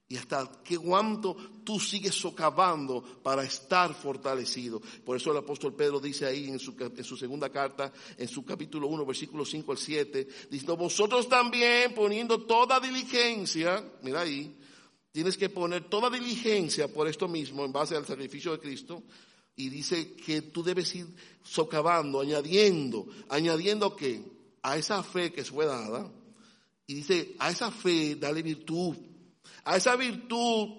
Y 0.07 0.15
hasta 0.15 0.49
que 0.63 0.77
cuánto 0.77 1.35
tú 1.65 1.77
sigues 1.77 2.15
socavando 2.15 3.03
para 3.21 3.43
estar 3.43 3.93
fortalecido. 3.93 4.81
Por 5.03 5.17
eso 5.17 5.31
el 5.31 5.39
apóstol 5.39 5.75
Pedro 5.75 5.99
dice 5.99 6.25
ahí 6.25 6.47
en 6.47 6.57
su, 6.57 6.73
en 6.79 7.03
su 7.03 7.17
segunda 7.17 7.49
carta, 7.49 7.91
en 8.17 8.29
su 8.29 8.45
capítulo 8.45 8.87
1, 8.87 9.05
versículo 9.05 9.43
5 9.43 9.71
al 9.73 9.77
7, 9.77 10.27
diciendo, 10.49 10.77
vosotros 10.77 11.27
también 11.27 11.93
poniendo 11.93 12.43
toda 12.43 12.79
diligencia, 12.79 13.83
mira 14.03 14.21
ahí, 14.21 14.57
tienes 15.11 15.35
que 15.35 15.49
poner 15.49 15.89
toda 15.89 16.09
diligencia 16.09 16.87
por 16.87 17.09
esto 17.09 17.27
mismo 17.27 17.65
en 17.65 17.73
base 17.73 17.97
al 17.97 18.05
sacrificio 18.05 18.53
de 18.53 18.59
Cristo, 18.59 19.03
y 19.55 19.69
dice 19.69 20.13
que 20.15 20.41
tú 20.41 20.63
debes 20.63 20.93
ir 20.95 21.07
socavando, 21.43 22.21
añadiendo, 22.21 23.07
añadiendo 23.29 23.95
que 23.95 24.21
a 24.61 24.77
esa 24.77 25.03
fe 25.03 25.31
que 25.31 25.43
fue 25.43 25.65
dada, 25.65 26.11
y 26.87 26.95
dice, 26.95 27.35
a 27.39 27.51
esa 27.51 27.71
fe 27.71 28.15
dale 28.15 28.41
virtud, 28.41 28.95
a 29.63 29.77
esa 29.77 29.95
virtud 29.95 30.69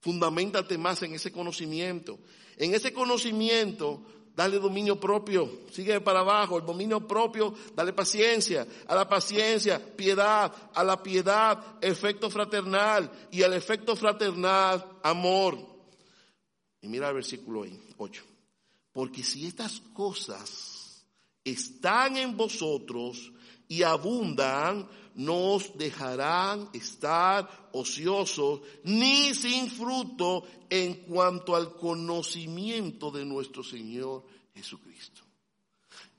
fundamentate 0.00 0.78
más 0.78 1.02
en 1.02 1.14
ese 1.14 1.32
conocimiento, 1.32 2.18
en 2.56 2.74
ese 2.74 2.92
conocimiento 2.92 4.02
dale 4.38 4.60
dominio 4.60 5.00
propio, 5.00 5.50
sigue 5.72 6.00
para 6.00 6.20
abajo, 6.20 6.58
el 6.58 6.64
dominio 6.64 7.04
propio, 7.08 7.52
dale 7.74 7.92
paciencia, 7.92 8.64
a 8.86 8.94
la 8.94 9.08
paciencia, 9.08 9.80
piedad, 9.96 10.52
a 10.74 10.84
la 10.84 11.02
piedad, 11.02 11.60
efecto 11.80 12.30
fraternal, 12.30 13.10
y 13.32 13.42
al 13.42 13.54
efecto 13.54 13.96
fraternal, 13.96 14.84
amor. 15.02 15.77
Y 16.80 16.88
mira 16.88 17.08
el 17.08 17.14
versículo 17.14 17.64
8. 17.96 18.22
Porque 18.92 19.22
si 19.22 19.46
estas 19.46 19.80
cosas 19.92 21.04
están 21.44 22.16
en 22.16 22.36
vosotros 22.36 23.32
y 23.68 23.82
abundan, 23.82 24.88
no 25.14 25.54
os 25.54 25.76
dejarán 25.76 26.70
estar 26.72 27.70
ociosos 27.72 28.60
ni 28.84 29.34
sin 29.34 29.70
fruto 29.70 30.44
en 30.70 30.94
cuanto 31.04 31.56
al 31.56 31.74
conocimiento 31.74 33.10
de 33.10 33.24
nuestro 33.24 33.62
Señor 33.62 34.24
Jesucristo. 34.54 35.22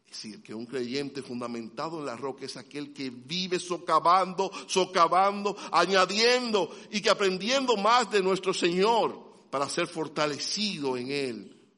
Es 0.06 0.24
decir, 0.24 0.44
que 0.44 0.54
un 0.54 0.66
creyente 0.66 1.22
fundamentado 1.22 2.00
en 2.00 2.06
la 2.06 2.18
roca 2.18 2.46
es 2.46 2.58
aquel 2.58 2.94
que 2.94 3.10
vive 3.10 3.60
socavando, 3.60 4.52
socavando, 4.68 5.56
añadiendo 5.72 6.76
y 6.92 7.00
que 7.02 7.10
aprendiendo 7.10 7.78
más 7.78 8.12
de 8.12 8.22
nuestro 8.22 8.54
Señor 8.54 9.29
para 9.50 9.68
ser 9.68 9.88
fortalecido 9.88 10.98
en 10.98 11.12
Él, 11.12 11.70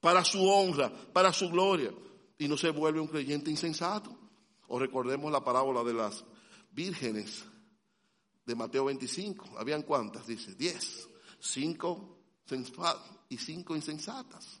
para 0.00 0.24
su 0.24 0.48
honra, 0.48 0.92
para 1.12 1.32
su 1.32 1.48
gloria, 1.48 1.92
y 2.38 2.48
no 2.48 2.56
se 2.56 2.70
vuelve 2.70 3.00
un 3.00 3.06
creyente 3.06 3.50
insensato. 3.50 4.16
O 4.68 4.78
recordemos 4.78 5.30
la 5.30 5.44
parábola 5.44 5.84
de 5.84 5.94
las 5.94 6.24
vírgenes 6.70 7.44
de 8.44 8.54
Mateo 8.54 8.86
25. 8.86 9.58
¿Habían 9.58 9.82
cuántas? 9.82 10.26
Dice, 10.26 10.54
diez. 10.54 11.08
Cinco 11.38 12.18
y 13.28 13.38
cinco 13.38 13.76
insensatas. 13.76 14.60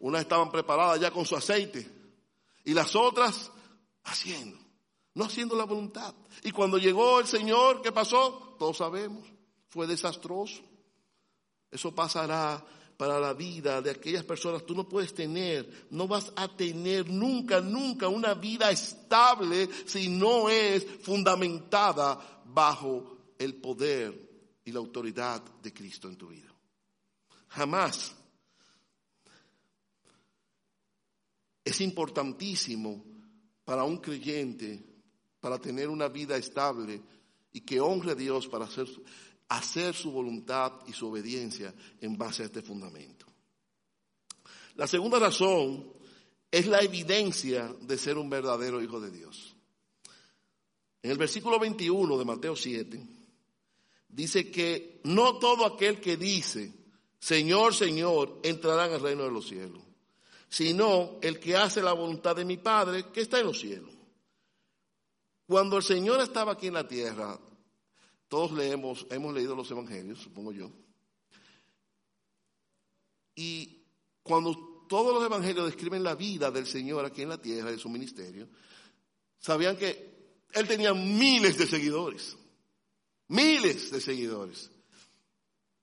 Unas 0.00 0.22
estaban 0.22 0.50
preparadas 0.50 1.00
ya 1.00 1.10
con 1.10 1.24
su 1.24 1.36
aceite 1.36 1.88
y 2.64 2.74
las 2.74 2.96
otras 2.96 3.50
haciendo, 4.04 4.58
no 5.14 5.24
haciendo 5.24 5.56
la 5.56 5.64
voluntad. 5.64 6.14
Y 6.42 6.50
cuando 6.50 6.78
llegó 6.78 7.20
el 7.20 7.26
Señor, 7.26 7.82
¿qué 7.82 7.92
pasó? 7.92 8.56
Todos 8.58 8.78
sabemos 8.78 9.31
fue 9.72 9.86
desastroso. 9.86 10.62
Eso 11.70 11.94
pasará 11.94 12.62
para 12.98 13.18
la 13.18 13.32
vida 13.32 13.80
de 13.80 13.90
aquellas 13.90 14.22
personas. 14.22 14.66
Tú 14.66 14.74
no 14.74 14.86
puedes 14.86 15.14
tener, 15.14 15.88
no 15.90 16.06
vas 16.06 16.30
a 16.36 16.46
tener 16.46 17.08
nunca, 17.08 17.62
nunca 17.62 18.06
una 18.06 18.34
vida 18.34 18.70
estable 18.70 19.70
si 19.86 20.10
no 20.10 20.50
es 20.50 20.84
fundamentada 21.00 22.42
bajo 22.44 23.16
el 23.38 23.54
poder 23.54 24.60
y 24.62 24.72
la 24.72 24.78
autoridad 24.78 25.42
de 25.62 25.72
Cristo 25.72 26.06
en 26.06 26.16
tu 26.16 26.28
vida. 26.28 26.54
Jamás. 27.48 28.14
Es 31.64 31.80
importantísimo 31.80 33.02
para 33.64 33.84
un 33.84 33.96
creyente, 33.96 34.84
para 35.40 35.58
tener 35.58 35.88
una 35.88 36.08
vida 36.08 36.36
estable 36.36 37.00
y 37.52 37.62
que 37.62 37.80
honre 37.80 38.12
a 38.12 38.14
Dios 38.14 38.46
para 38.48 38.66
hacer 38.66 38.86
hacer 39.56 39.94
su 39.94 40.10
voluntad 40.10 40.72
y 40.86 40.92
su 40.92 41.08
obediencia 41.08 41.74
en 42.00 42.16
base 42.16 42.42
a 42.42 42.46
este 42.46 42.62
fundamento. 42.62 43.26
La 44.76 44.86
segunda 44.86 45.18
razón 45.18 45.92
es 46.50 46.66
la 46.66 46.80
evidencia 46.80 47.74
de 47.80 47.98
ser 47.98 48.16
un 48.16 48.30
verdadero 48.30 48.82
hijo 48.82 49.00
de 49.00 49.10
Dios. 49.10 49.54
En 51.02 51.10
el 51.10 51.18
versículo 51.18 51.58
21 51.58 52.18
de 52.18 52.24
Mateo 52.24 52.56
7 52.56 53.02
dice 54.08 54.50
que 54.50 55.00
no 55.04 55.38
todo 55.38 55.66
aquel 55.66 56.00
que 56.00 56.16
dice, 56.16 56.72
Señor, 57.18 57.74
Señor, 57.74 58.40
entrará 58.42 58.86
en 58.86 58.94
el 58.94 59.00
reino 59.00 59.24
de 59.24 59.32
los 59.32 59.48
cielos, 59.48 59.82
sino 60.48 61.18
el 61.20 61.38
que 61.38 61.56
hace 61.56 61.82
la 61.82 61.92
voluntad 61.92 62.36
de 62.36 62.44
mi 62.44 62.56
Padre 62.56 63.06
que 63.12 63.22
está 63.22 63.38
en 63.40 63.46
los 63.46 63.60
cielos. 63.60 63.90
Cuando 65.46 65.76
el 65.76 65.82
Señor 65.82 66.20
estaba 66.20 66.52
aquí 66.52 66.68
en 66.68 66.74
la 66.74 66.88
tierra, 66.88 67.38
todos 68.32 68.52
leemos, 68.52 69.06
hemos 69.10 69.34
leído 69.34 69.54
los 69.54 69.70
evangelios, 69.70 70.18
supongo 70.20 70.52
yo. 70.52 70.70
Y 73.34 73.84
cuando 74.22 74.86
todos 74.88 75.12
los 75.12 75.22
evangelios 75.22 75.66
describen 75.66 76.02
la 76.02 76.14
vida 76.14 76.50
del 76.50 76.66
Señor 76.66 77.04
aquí 77.04 77.20
en 77.20 77.28
la 77.28 77.36
tierra, 77.36 77.70
de 77.70 77.76
su 77.76 77.90
ministerio, 77.90 78.48
sabían 79.38 79.76
que 79.76 80.38
Él 80.54 80.66
tenía 80.66 80.94
miles 80.94 81.58
de 81.58 81.66
seguidores. 81.66 82.34
Miles 83.28 83.90
de 83.90 84.00
seguidores. 84.00 84.70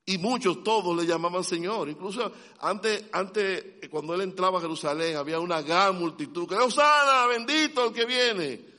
Y 0.06 0.18
muchos, 0.18 0.64
todos 0.64 0.96
le 0.96 1.06
llamaban 1.06 1.44
Señor. 1.44 1.88
Incluso 1.88 2.32
antes, 2.58 3.04
antes, 3.12 3.88
cuando 3.88 4.12
Él 4.12 4.22
entraba 4.22 4.58
a 4.58 4.62
Jerusalén, 4.62 5.16
había 5.16 5.38
una 5.38 5.62
gran 5.62 5.96
multitud 6.00 6.48
que, 6.48 6.56
Osana, 6.56 7.26
bendito 7.28 7.86
el 7.86 7.92
que 7.92 8.06
viene. 8.06 8.70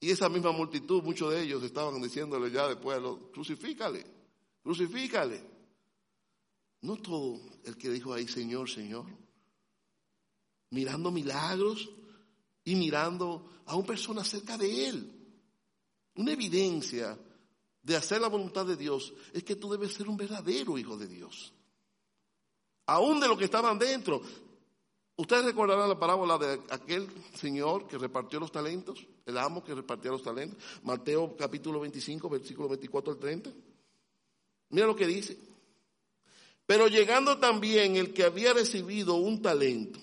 Y 0.00 0.10
esa 0.10 0.28
misma 0.28 0.52
multitud, 0.52 1.02
muchos 1.02 1.32
de 1.32 1.42
ellos 1.42 1.62
estaban 1.62 2.00
diciéndole 2.00 2.50
ya 2.50 2.68
después, 2.68 2.98
crucifícale, 3.32 4.06
crucifícale. 4.62 5.44
No 6.82 6.96
todo 6.96 7.40
el 7.64 7.76
que 7.76 7.90
dijo 7.90 8.12
ahí, 8.12 8.28
Señor, 8.28 8.70
Señor. 8.70 9.06
Mirando 10.70 11.10
milagros 11.10 11.90
y 12.62 12.76
mirando 12.76 13.62
a 13.66 13.74
una 13.74 13.86
persona 13.86 14.22
cerca 14.22 14.56
de 14.56 14.88
Él. 14.88 15.14
Una 16.14 16.32
evidencia 16.32 17.18
de 17.82 17.96
hacer 17.96 18.20
la 18.20 18.28
voluntad 18.28 18.66
de 18.66 18.76
Dios 18.76 19.12
es 19.32 19.42
que 19.42 19.56
tú 19.56 19.70
debes 19.70 19.94
ser 19.94 20.08
un 20.08 20.16
verdadero 20.16 20.78
hijo 20.78 20.96
de 20.96 21.08
Dios. 21.08 21.52
Aún 22.86 23.18
de 23.18 23.28
los 23.28 23.38
que 23.38 23.44
estaban 23.44 23.78
dentro. 23.78 24.22
Ustedes 25.16 25.46
recordarán 25.46 25.88
la 25.88 25.98
parábola 25.98 26.38
de 26.38 26.60
aquel 26.70 27.08
señor 27.34 27.88
que 27.88 27.98
repartió 27.98 28.38
los 28.38 28.52
talentos, 28.52 29.04
el 29.28 29.36
amo 29.36 29.62
que 29.62 29.74
repartía 29.74 30.10
los 30.10 30.22
talentos. 30.22 30.58
Mateo 30.82 31.36
capítulo 31.36 31.80
25, 31.80 32.28
versículo 32.30 32.68
24 32.68 33.12
al 33.12 33.18
30. 33.18 33.50
Mira 34.70 34.86
lo 34.86 34.96
que 34.96 35.06
dice. 35.06 35.38
Pero 36.64 36.88
llegando 36.88 37.38
también 37.38 37.96
el 37.96 38.12
que 38.12 38.24
había 38.24 38.52
recibido 38.54 39.14
un 39.14 39.40
talento, 39.40 40.00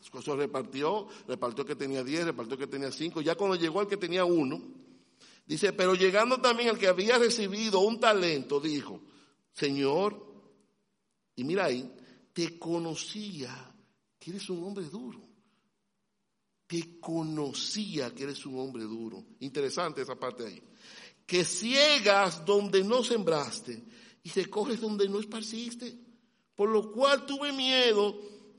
se 0.00 0.36
repartió, 0.36 1.08
repartió 1.26 1.64
que 1.64 1.76
tenía 1.76 2.02
10, 2.02 2.26
repartió 2.26 2.56
que 2.56 2.66
tenía 2.66 2.90
5, 2.90 3.20
ya 3.20 3.34
cuando 3.34 3.56
llegó 3.56 3.80
el 3.80 3.88
que 3.88 3.96
tenía 3.96 4.24
uno, 4.24 4.60
dice, 5.46 5.72
pero 5.72 5.94
llegando 5.94 6.40
también 6.40 6.68
el 6.70 6.78
que 6.78 6.88
había 6.88 7.18
recibido 7.18 7.80
un 7.80 8.00
talento, 8.00 8.60
dijo, 8.60 9.00
Señor, 9.52 10.24
y 11.36 11.44
mira 11.44 11.66
ahí, 11.66 11.92
te 12.32 12.58
conocía 12.58 13.72
que 14.18 14.30
eres 14.30 14.48
un 14.50 14.64
hombre 14.64 14.84
duro. 14.84 15.31
Te 16.72 16.98
conocía 16.98 18.14
que 18.14 18.22
eres 18.22 18.46
un 18.46 18.58
hombre 18.58 18.84
duro. 18.84 19.22
Interesante 19.40 20.00
esa 20.00 20.18
parte 20.18 20.46
ahí. 20.46 20.62
Que 21.26 21.44
ciegas 21.44 22.46
donde 22.46 22.82
no 22.82 23.04
sembraste 23.04 23.84
y 24.22 24.30
recoges 24.30 24.80
donde 24.80 25.06
no 25.06 25.20
esparciste. 25.20 25.94
Por 26.56 26.70
lo 26.70 26.90
cual 26.90 27.26
tuve 27.26 27.52
miedo 27.52 28.18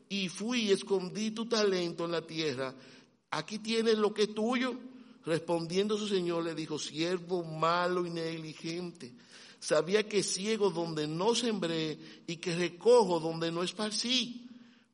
y 0.10 0.30
fui 0.30 0.66
y 0.66 0.72
escondí 0.72 1.32
tu 1.32 1.48
talento 1.48 2.06
en 2.06 2.12
la 2.12 2.22
tierra. 2.22 2.76
Aquí 3.32 3.58
tienes 3.58 3.98
lo 3.98 4.14
que 4.14 4.24
es 4.26 4.36
tuyo. 4.36 4.78
Respondiendo 5.26 5.98
su 5.98 6.08
señor 6.08 6.44
le 6.44 6.54
dijo, 6.54 6.78
siervo 6.78 7.44
malo 7.44 8.06
y 8.06 8.12
negligente. 8.12 9.12
Sabía 9.60 10.08
que 10.08 10.22
ciego 10.22 10.70
donde 10.70 11.08
no 11.08 11.34
sembré 11.34 11.98
y 12.28 12.36
que 12.36 12.56
recojo 12.56 13.20
donde 13.20 13.52
no 13.52 13.64
esparcí. 13.64 14.48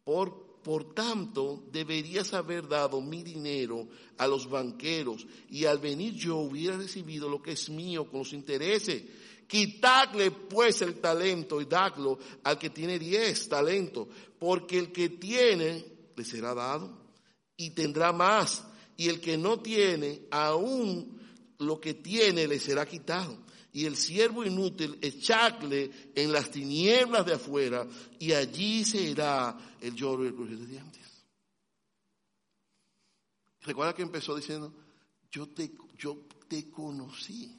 Por 0.05 0.48
por 0.63 0.93
tanto, 0.93 1.63
deberías 1.71 2.33
haber 2.33 2.67
dado 2.67 3.01
mi 3.01 3.23
dinero 3.23 3.87
a 4.17 4.27
los 4.27 4.49
banqueros 4.49 5.25
y 5.49 5.65
al 5.65 5.79
venir 5.79 6.13
yo 6.13 6.37
hubiera 6.37 6.77
recibido 6.77 7.29
lo 7.29 7.41
que 7.41 7.53
es 7.53 7.69
mío 7.69 8.09
con 8.09 8.19
los 8.19 8.33
intereses. 8.33 9.03
Quitadle 9.47 10.31
pues 10.31 10.81
el 10.81 10.95
talento 10.95 11.59
y 11.61 11.65
dadlo 11.65 12.19
al 12.43 12.59
que 12.59 12.69
tiene 12.69 12.99
diez 12.99 13.47
talentos, 13.49 14.07
porque 14.37 14.77
el 14.77 14.91
que 14.91 15.09
tiene 15.09 15.85
le 16.15 16.25
será 16.25 16.53
dado 16.53 16.97
y 17.57 17.71
tendrá 17.71 18.11
más, 18.11 18.63
y 18.95 19.07
el 19.09 19.19
que 19.19 19.37
no 19.37 19.59
tiene, 19.59 20.27
aún 20.29 21.19
lo 21.57 21.79
que 21.79 21.95
tiene 21.95 22.47
le 22.47 22.59
será 22.59 22.85
quitado 22.85 23.48
y 23.71 23.85
el 23.85 23.95
siervo 23.95 24.43
inútil 24.43 24.97
echadle 25.01 26.11
en 26.15 26.31
las 26.31 26.49
tinieblas 26.49 27.25
de 27.25 27.33
afuera 27.33 27.87
y 28.19 28.33
allí 28.33 28.83
será 28.83 29.57
el 29.79 29.95
lloro 29.95 30.23
y 30.23 30.27
el 30.27 30.35
crujir 30.35 30.57
de 30.59 30.65
dientes. 30.65 30.99
Recuerda 33.61 33.93
que 33.93 34.01
empezó 34.01 34.35
diciendo, 34.35 34.73
yo 35.31 35.47
te, 35.49 35.71
yo 35.97 36.17
te 36.47 36.69
conocí. 36.71 37.55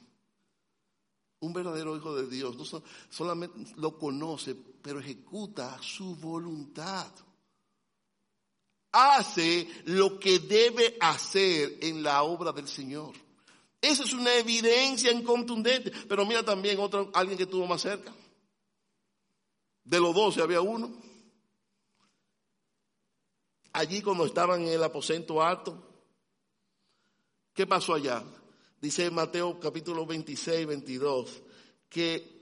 Un 1.39 1.53
verdadero 1.53 1.95
hijo 1.95 2.15
de 2.15 2.27
Dios 2.27 2.55
no 2.55 2.83
solamente 3.09 3.73
lo 3.77 3.97
conoce, 3.97 4.55
pero 4.55 4.99
ejecuta 4.99 5.81
su 5.81 6.15
voluntad. 6.15 7.11
Hace 8.91 9.67
lo 9.85 10.19
que 10.19 10.39
debe 10.39 10.97
hacer 10.99 11.77
en 11.81 12.03
la 12.03 12.23
obra 12.23 12.51
del 12.51 12.67
Señor. 12.67 13.13
Esa 13.81 14.03
es 14.03 14.13
una 14.13 14.35
evidencia 14.35 15.11
incontundente. 15.11 15.91
Pero 16.07 16.25
mira 16.25 16.43
también 16.43 16.79
otro, 16.79 17.09
alguien 17.13 17.37
que 17.37 17.43
estuvo 17.43 17.65
más 17.65 17.81
cerca. 17.81 18.13
De 19.83 19.99
los 19.99 20.13
doce 20.13 20.41
había 20.41 20.61
uno. 20.61 20.91
Allí 23.73 24.01
cuando 24.01 24.25
estaban 24.25 24.61
en 24.61 24.73
el 24.73 24.83
aposento 24.83 25.41
alto. 25.41 25.87
¿Qué 27.53 27.65
pasó 27.65 27.95
allá? 27.95 28.23
Dice 28.79 29.09
Mateo 29.11 29.59
capítulo 29.59 30.05
26, 30.05 30.65
22, 30.65 31.41
que 31.89 32.41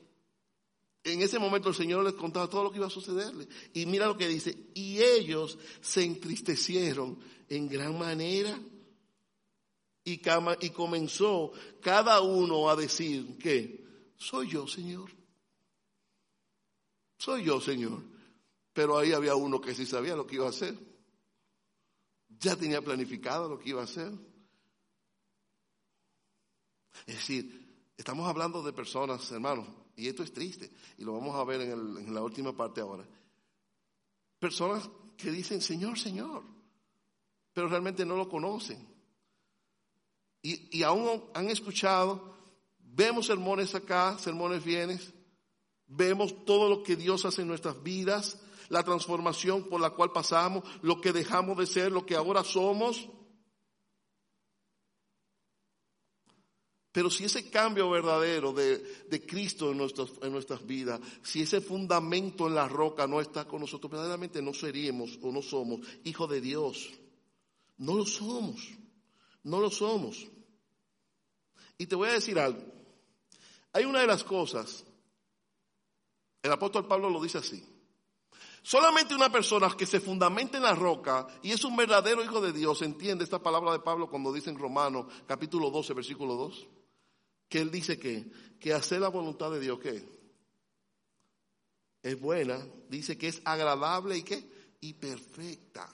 en 1.03 1.21
ese 1.21 1.39
momento 1.39 1.69
el 1.69 1.75
Señor 1.75 2.03
les 2.03 2.13
contaba 2.13 2.49
todo 2.49 2.63
lo 2.65 2.71
que 2.71 2.77
iba 2.77 2.87
a 2.87 2.91
sucederle. 2.91 3.47
Y 3.73 3.85
mira 3.85 4.07
lo 4.07 4.17
que 4.17 4.27
dice, 4.27 4.55
y 4.73 5.01
ellos 5.01 5.57
se 5.81 6.03
entristecieron 6.03 7.19
en 7.49 7.67
gran 7.67 7.97
manera 7.97 8.59
y, 10.13 10.69
comenzó 10.71 11.51
cada 11.81 12.21
uno 12.21 12.69
a 12.69 12.75
decir 12.75 13.37
que 13.37 13.85
soy 14.17 14.49
yo, 14.49 14.67
Señor. 14.67 15.11
Soy 17.17 17.43
yo, 17.43 17.59
Señor. 17.59 18.03
Pero 18.73 18.97
ahí 18.97 19.11
había 19.11 19.35
uno 19.35 19.59
que 19.59 19.75
sí 19.75 19.85
sabía 19.85 20.15
lo 20.15 20.25
que 20.25 20.35
iba 20.35 20.45
a 20.45 20.49
hacer. 20.49 20.77
Ya 22.39 22.55
tenía 22.55 22.81
planificado 22.81 23.49
lo 23.49 23.59
que 23.59 23.69
iba 23.69 23.81
a 23.81 23.85
hacer. 23.85 24.11
Es 27.05 27.15
decir, 27.15 27.91
estamos 27.97 28.27
hablando 28.27 28.61
de 28.63 28.73
personas, 28.73 29.29
hermanos, 29.31 29.67
y 29.95 30.07
esto 30.07 30.23
es 30.23 30.31
triste, 30.31 30.71
y 30.97 31.03
lo 31.03 31.13
vamos 31.13 31.35
a 31.35 31.43
ver 31.43 31.61
en, 31.61 32.13
la 32.13 32.21
última 32.21 32.55
parte 32.55 32.81
ahora. 32.81 33.05
Personas 34.39 34.89
que 35.17 35.31
dicen, 35.31 35.61
Señor, 35.61 35.99
Señor, 35.99 36.43
pero 37.53 37.67
realmente 37.67 38.05
no 38.05 38.15
lo 38.15 38.29
conocen 38.29 38.88
y, 40.41 40.83
aún 40.83 41.23
han 41.33 41.49
escuchado, 41.49 42.33
vemos 42.79 43.27
sermones 43.27 43.75
acá, 43.75 44.17
sermones 44.17 44.63
bienes, 44.63 45.13
vemos 45.87 46.45
todo 46.45 46.69
lo 46.69 46.83
que 46.83 46.95
Dios 46.95 47.25
hace 47.25 47.41
en 47.41 47.49
nuestras 47.49 47.81
vidas, 47.83 48.39
la 48.69 48.83
transformación 48.83 49.67
por 49.67 49.81
la 49.81 49.89
cual 49.89 50.11
pasamos, 50.11 50.63
lo 50.81 51.01
que 51.01 51.11
dejamos 51.11 51.57
de 51.57 51.65
ser, 51.65 51.91
lo 51.91 52.05
que 52.05 52.15
ahora 52.15 52.43
somos. 52.43 53.09
Pero 56.91 57.09
si 57.09 57.25
ese 57.25 57.49
cambio 57.49 57.89
verdadero 57.89 58.51
de, 58.51 58.79
de 59.09 59.25
Cristo 59.25 59.71
en, 59.71 59.79
en 59.79 60.31
nuestras 60.31 60.65
vidas, 60.65 60.99
si 61.21 61.41
ese 61.41 61.61
fundamento 61.61 62.47
en 62.47 62.55
la 62.55 62.67
roca 62.67 63.07
no 63.07 63.21
está 63.21 63.45
con 63.45 63.61
nosotros, 63.61 63.91
verdaderamente 63.91 64.41
no 64.41 64.53
seríamos 64.53 65.19
o 65.21 65.31
no 65.31 65.41
somos 65.41 65.81
hijos 66.03 66.29
de 66.29 66.41
Dios. 66.41 66.89
No 67.77 67.95
lo 67.95 68.05
somos. 68.05 68.79
No 69.43 69.59
lo 69.59 69.69
somos. 69.69 70.27
Y 71.77 71.87
te 71.87 71.95
voy 71.95 72.09
a 72.09 72.13
decir 72.13 72.37
algo. 72.39 72.61
Hay 73.73 73.85
una 73.85 74.01
de 74.01 74.07
las 74.07 74.23
cosas, 74.23 74.83
el 76.41 76.51
apóstol 76.51 76.87
Pablo 76.87 77.09
lo 77.09 77.21
dice 77.21 77.37
así. 77.37 77.63
Solamente 78.61 79.15
una 79.15 79.31
persona 79.31 79.73
que 79.77 79.85
se 79.85 80.01
fundamenta 80.01 80.57
en 80.57 80.63
la 80.63 80.75
roca 80.75 81.27
y 81.41 81.51
es 81.51 81.63
un 81.63 81.77
verdadero 81.77 82.23
hijo 82.23 82.41
de 82.41 82.51
Dios 82.51 82.81
entiende 82.81 83.23
esta 83.23 83.41
palabra 83.41 83.71
de 83.71 83.79
Pablo 83.79 84.09
cuando 84.09 84.33
dice 84.33 84.49
en 84.49 84.59
Romanos 84.59 85.05
capítulo 85.25 85.69
12, 85.69 85.93
versículo 85.93 86.35
2, 86.35 86.67
que 87.47 87.59
él 87.59 87.71
dice 87.71 87.97
que, 87.97 88.29
que 88.59 88.73
hacer 88.73 88.99
la 88.99 89.07
voluntad 89.07 89.49
de 89.51 89.61
Dios, 89.61 89.79
¿qué? 89.79 90.03
Es 92.03 92.19
buena, 92.19 92.59
dice 92.89 93.17
que 93.17 93.29
es 93.29 93.41
agradable 93.45 94.17
y 94.17 94.23
qué? 94.23 94.75
Y 94.81 94.93
perfecta 94.93 95.89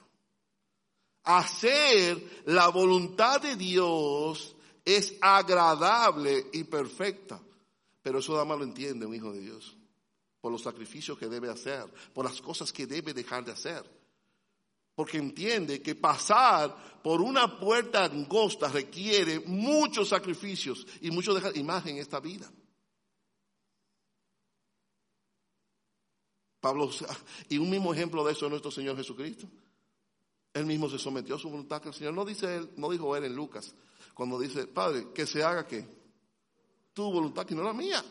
hacer 1.26 2.42
la 2.46 2.68
voluntad 2.68 3.40
de 3.42 3.56
Dios 3.56 4.54
es 4.84 5.14
agradable 5.20 6.46
y 6.52 6.64
perfecta. 6.64 7.42
Pero 8.00 8.20
eso 8.20 8.32
nada 8.32 8.44
más 8.44 8.58
lo 8.58 8.64
entiende 8.64 9.04
un 9.04 9.14
hijo 9.14 9.32
de 9.32 9.40
Dios. 9.40 9.76
Por 10.40 10.52
los 10.52 10.62
sacrificios 10.62 11.18
que 11.18 11.26
debe 11.26 11.50
hacer, 11.50 11.92
por 12.14 12.24
las 12.24 12.40
cosas 12.40 12.72
que 12.72 12.86
debe 12.86 13.12
dejar 13.12 13.44
de 13.44 13.52
hacer. 13.52 13.84
Porque 14.94 15.18
entiende 15.18 15.82
que 15.82 15.96
pasar 15.96 17.02
por 17.02 17.20
una 17.20 17.58
puerta 17.58 18.04
angosta 18.04 18.68
requiere 18.68 19.40
muchos 19.40 20.08
sacrificios 20.08 20.86
y 21.00 21.10
mucho 21.10 21.34
dejar 21.34 21.56
imagen 21.56 21.96
en 21.96 22.02
esta 22.02 22.20
vida. 22.20 22.50
Pablo, 26.60 26.90
y 27.48 27.58
un 27.58 27.68
mismo 27.68 27.92
ejemplo 27.92 28.24
de 28.24 28.32
eso 28.32 28.46
es 28.46 28.50
nuestro 28.50 28.70
Señor 28.70 28.96
Jesucristo. 28.96 29.48
Él 30.56 30.64
mismo 30.64 30.88
se 30.88 30.98
sometió 30.98 31.34
a 31.34 31.38
su 31.38 31.50
voluntad 31.50 31.82
que 31.82 31.88
el 31.88 31.94
Señor 31.94 32.14
no 32.14 32.24
dice 32.24 32.56
él, 32.56 32.70
no 32.78 32.88
dijo 32.88 33.14
él 33.14 33.24
en 33.24 33.36
Lucas, 33.36 33.74
cuando 34.14 34.38
dice, 34.38 34.66
Padre, 34.66 35.08
que 35.14 35.26
se 35.26 35.44
haga 35.44 35.66
que 35.66 35.86
tu 36.94 37.12
voluntad 37.12 37.46
y 37.50 37.54
no 37.54 37.62
la 37.62 37.74
mía. 37.74 38.02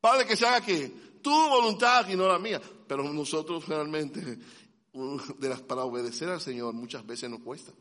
Padre, 0.00 0.28
que 0.28 0.36
se 0.36 0.46
haga 0.46 0.64
que 0.64 0.88
tu 1.20 1.32
voluntad 1.32 2.08
y 2.08 2.14
no 2.14 2.28
la 2.28 2.38
mía. 2.38 2.62
Pero 2.86 3.02
nosotros 3.02 3.66
realmente, 3.66 4.38
de 4.92 5.48
las, 5.48 5.60
para 5.62 5.82
obedecer 5.82 6.28
al 6.28 6.40
Señor 6.40 6.72
muchas 6.72 7.04
veces 7.04 7.28
nos 7.28 7.40
cuesta. 7.40 7.72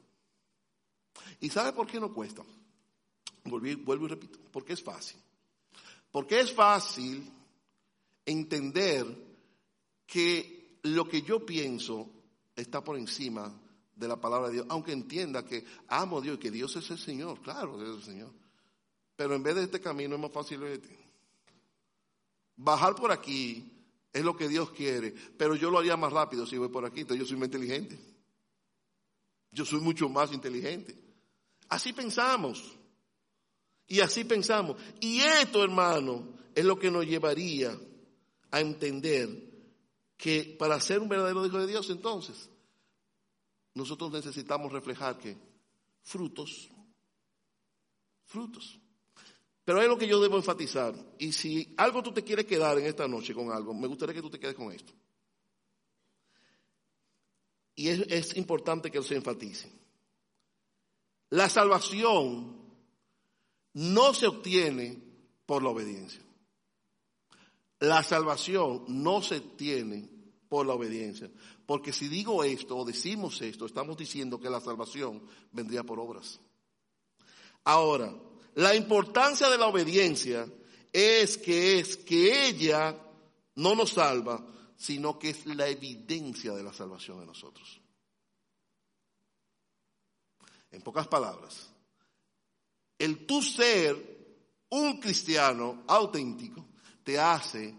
¿Y 1.40 1.52
sabe 1.52 1.72
por 1.72 1.86
qué 1.86 2.00
no 2.00 2.12
cuesta? 2.12 2.44
vuelvo 3.44 4.06
y 4.06 4.10
repito, 4.10 4.40
porque 4.52 4.74
es 4.74 4.82
fácil. 4.82 5.22
Porque 6.12 6.40
es 6.40 6.52
fácil 6.52 7.24
entender 8.26 9.06
que 10.08 10.80
lo 10.82 11.08
que 11.08 11.22
yo 11.22 11.46
pienso 11.46 12.19
está 12.62 12.84
por 12.84 12.98
encima 12.98 13.54
de 13.96 14.08
la 14.08 14.20
palabra 14.20 14.48
de 14.48 14.56
Dios, 14.56 14.66
aunque 14.70 14.92
entienda 14.92 15.46
que 15.46 15.66
amo 15.88 16.20
a 16.20 16.22
Dios 16.22 16.38
y 16.38 16.40
que 16.40 16.52
Dios 16.52 16.76
es 16.76 16.90
el 16.90 16.98
Señor, 16.98 17.42
claro, 17.42 17.78
Dios 17.78 17.90
es 17.90 18.08
el 18.08 18.14
Señor. 18.14 18.34
Pero 19.16 19.36
en 19.36 19.44
vez 19.44 19.56
de 19.56 19.64
este 19.64 19.82
camino 19.82 20.16
es 20.16 20.22
más 20.22 20.32
fácil 20.32 20.62
bajar 22.56 22.96
por 22.96 23.12
aquí 23.12 23.80
es 24.12 24.24
lo 24.24 24.36
que 24.36 24.48
Dios 24.48 24.72
quiere, 24.72 25.14
pero 25.38 25.56
yo 25.56 25.70
lo 25.70 25.80
haría 25.80 25.96
más 25.96 26.12
rápido 26.12 26.46
si 26.46 26.58
voy 26.58 26.70
por 26.70 26.86
aquí, 26.86 27.02
entonces 27.02 27.24
yo 27.24 27.30
soy 27.30 27.38
más 27.38 27.48
inteligente. 27.48 28.00
Yo 29.52 29.66
soy 29.66 29.80
mucho 29.82 30.10
más 30.10 30.32
inteligente. 30.32 30.96
Así 31.70 31.94
pensamos. 31.94 32.78
Y 33.88 34.00
así 34.02 34.24
pensamos. 34.24 34.78
Y 35.00 35.20
esto, 35.22 35.64
hermano, 35.64 36.28
es 36.54 36.66
lo 36.66 36.78
que 36.78 36.92
nos 36.92 37.06
llevaría 37.06 37.78
a 38.52 38.60
entender 38.60 39.50
que 40.18 40.56
para 40.58 40.80
ser 40.80 41.00
un 41.00 41.10
verdadero 41.10 41.46
hijo 41.46 41.60
de 41.60 41.68
Dios, 41.68 41.90
entonces, 41.90 42.49
nosotros 43.74 44.12
necesitamos 44.12 44.72
reflejar 44.72 45.18
que 45.18 45.38
frutos, 46.02 46.70
frutos. 48.26 48.80
Pero 49.64 49.82
es 49.82 49.88
lo 49.88 49.98
que 49.98 50.08
yo 50.08 50.20
debo 50.20 50.38
enfatizar. 50.38 50.96
Y 51.20 51.32
si 51.32 51.74
algo 51.78 52.02
tú 52.02 52.12
te 52.12 52.24
quieres 52.24 52.46
quedar 52.46 52.78
en 52.80 52.86
esta 52.86 53.08
noche 53.08 53.34
con 53.34 53.52
algo, 53.52 53.74
me 53.74 53.88
gustaría 53.88 54.16
que 54.16 54.22
tú 54.22 54.30
te 54.30 54.40
quedes 54.40 54.56
con 54.56 54.72
esto. 54.72 54.94
Y 57.76 57.90
es, 57.90 58.00
es 58.10 58.36
importante 58.36 58.90
que 58.90 59.02
se 59.04 59.16
enfatice. 59.16 59.72
La 61.30 61.48
salvación 61.48 62.58
no 63.74 64.14
se 64.14 64.28
obtiene 64.28 65.02
por 65.46 65.62
la 65.62 65.70
obediencia. 65.70 66.22
La 67.80 68.04
salvación 68.04 68.86
no 68.88 69.22
se 69.22 69.38
obtiene 69.38 70.10
por 70.50 70.66
la 70.66 70.74
obediencia. 70.74 71.30
Porque 71.66 71.94
si 71.94 72.08
digo 72.08 72.44
esto 72.44 72.76
o 72.76 72.84
decimos 72.84 73.42
esto, 73.42 73.66
estamos 73.66 73.96
diciendo 73.96 74.40
que 74.40 74.50
la 74.50 74.60
salvación 74.60 75.24
vendría 75.52 75.84
por 75.84 76.00
obras. 76.00 76.40
Ahora, 77.64 78.14
la 78.56 78.76
importancia 78.76 79.48
de 79.50 79.58
la 79.58 79.68
obediencia 79.68 80.52
es 80.92 81.38
que 81.38 81.80
es 81.80 81.96
que 81.96 82.48
ella 82.48 82.98
no 83.56 83.76
nos 83.76 83.92
salva, 83.92 84.46
sino 84.76 85.20
que 85.20 85.30
es 85.30 85.46
la 85.46 85.68
evidencia 85.68 86.54
de 86.54 86.64
la 86.64 86.74
salvación 86.74 87.20
de 87.20 87.28
nosotros. 87.28 87.80
En 90.72 90.82
pocas 90.82 91.08
palabras, 91.08 91.70
el 92.98 93.26
tú 93.26 93.42
ser 93.42 94.18
un 94.70 95.00
cristiano 95.00 95.84
auténtico 95.88 96.66
te 97.04 97.20
hace 97.20 97.76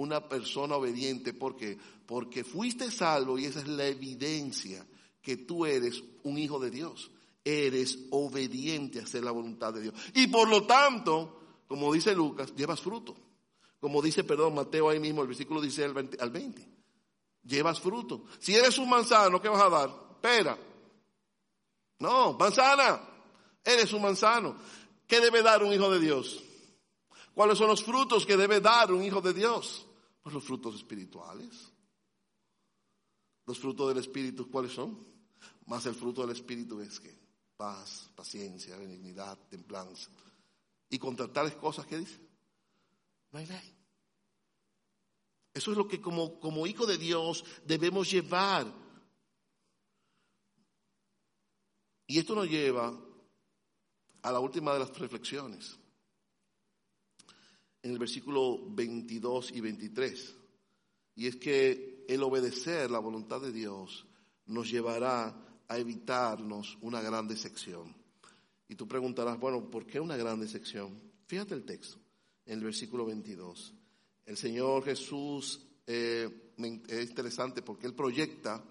una 0.00 0.26
persona 0.26 0.76
obediente. 0.76 1.34
¿Por 1.34 1.56
qué? 1.56 1.78
Porque 2.06 2.42
fuiste 2.42 2.90
salvo 2.90 3.38
y 3.38 3.44
esa 3.44 3.60
es 3.60 3.68
la 3.68 3.86
evidencia 3.86 4.86
que 5.20 5.36
tú 5.36 5.66
eres 5.66 6.02
un 6.22 6.38
hijo 6.38 6.58
de 6.58 6.70
Dios. 6.70 7.10
Eres 7.44 7.98
obediente 8.10 9.00
a 9.00 9.04
hacer 9.04 9.22
la 9.22 9.30
voluntad 9.30 9.74
de 9.74 9.82
Dios. 9.82 9.94
Y 10.14 10.26
por 10.28 10.48
lo 10.48 10.66
tanto, 10.66 11.64
como 11.68 11.92
dice 11.92 12.14
Lucas, 12.14 12.54
llevas 12.56 12.80
fruto. 12.80 13.14
Como 13.78 14.00
dice, 14.00 14.24
perdón, 14.24 14.54
Mateo 14.54 14.88
ahí 14.88 14.98
mismo, 14.98 15.22
el 15.22 15.28
versículo 15.28 15.60
dice 15.60 15.84
al 15.84 15.94
20, 15.94 16.16
al 16.20 16.30
20. 16.30 16.68
Llevas 17.44 17.80
fruto. 17.80 18.24
Si 18.38 18.54
eres 18.54 18.78
un 18.78 18.88
manzano, 18.88 19.40
¿qué 19.40 19.48
vas 19.48 19.62
a 19.62 19.68
dar? 19.68 19.90
Pera. 20.20 20.58
No, 21.98 22.34
manzana. 22.34 23.02
Eres 23.62 23.92
un 23.92 24.02
manzano. 24.02 24.56
¿Qué 25.06 25.20
debe 25.20 25.42
dar 25.42 25.62
un 25.62 25.72
hijo 25.72 25.90
de 25.90 26.00
Dios? 26.00 26.42
¿Cuáles 27.34 27.58
son 27.58 27.68
los 27.68 27.82
frutos 27.84 28.26
que 28.26 28.36
debe 28.36 28.60
dar 28.60 28.92
un 28.92 29.02
hijo 29.02 29.20
de 29.20 29.32
Dios? 29.32 29.86
Pues 30.22 30.34
los 30.34 30.44
frutos 30.44 30.74
espirituales. 30.74 31.72
Los 33.46 33.58
frutos 33.58 33.88
del 33.88 33.98
Espíritu, 33.98 34.50
¿cuáles 34.50 34.72
son? 34.72 35.06
Más 35.66 35.86
el 35.86 35.94
fruto 35.94 36.20
del 36.20 36.30
Espíritu 36.30 36.80
es 36.80 37.00
que 37.00 37.18
paz, 37.56 38.10
paciencia, 38.14 38.76
benignidad, 38.76 39.38
templanza. 39.48 40.10
Y 40.88 40.98
contra 40.98 41.32
tales 41.32 41.54
cosas, 41.54 41.86
¿qué 41.86 41.98
dice? 41.98 42.20
No 43.32 43.38
hay 43.38 43.46
ley. 43.46 43.76
Eso 45.54 45.72
es 45.72 45.76
lo 45.76 45.88
que 45.88 46.00
como, 46.00 46.38
como 46.38 46.66
hijo 46.66 46.86
de 46.86 46.98
Dios 46.98 47.44
debemos 47.64 48.10
llevar. 48.10 48.72
Y 52.06 52.18
esto 52.18 52.34
nos 52.34 52.48
lleva 52.48 52.96
a 54.22 54.32
la 54.32 54.40
última 54.40 54.72
de 54.72 54.80
las 54.80 54.96
reflexiones 54.98 55.79
en 57.82 57.92
el 57.92 57.98
versículo 57.98 58.60
22 58.70 59.52
y 59.52 59.60
23. 59.60 60.36
Y 61.16 61.26
es 61.26 61.36
que 61.36 62.04
el 62.08 62.22
obedecer 62.22 62.90
la 62.90 62.98
voluntad 62.98 63.40
de 63.40 63.52
Dios 63.52 64.06
nos 64.46 64.70
llevará 64.70 65.62
a 65.68 65.78
evitarnos 65.78 66.76
una 66.80 67.00
gran 67.00 67.28
decepción. 67.28 67.94
Y 68.68 68.74
tú 68.74 68.86
preguntarás, 68.86 69.38
bueno, 69.38 69.70
¿por 69.70 69.86
qué 69.86 70.00
una 70.00 70.16
gran 70.16 70.40
decepción? 70.40 71.00
Fíjate 71.26 71.54
el 71.54 71.64
texto, 71.64 71.98
en 72.46 72.58
el 72.58 72.64
versículo 72.64 73.06
22. 73.06 73.74
El 74.26 74.36
Señor 74.36 74.84
Jesús 74.84 75.60
eh, 75.86 76.52
es 76.88 77.08
interesante 77.08 77.62
porque 77.62 77.86
Él 77.86 77.94
proyecta 77.94 78.64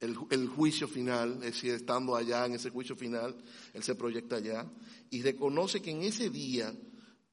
el, 0.00 0.16
el, 0.30 0.48
juicio 0.48 0.88
final, 0.88 1.34
es 1.36 1.54
decir, 1.54 1.72
estando 1.72 2.16
allá 2.16 2.46
en 2.46 2.54
ese 2.54 2.70
juicio 2.70 2.96
final, 2.96 3.36
Él 3.72 3.82
se 3.82 3.94
proyecta 3.94 4.36
allá 4.36 4.70
y 5.10 5.22
reconoce 5.22 5.80
que 5.80 5.90
en 5.90 6.02
ese 6.02 6.28
día 6.28 6.74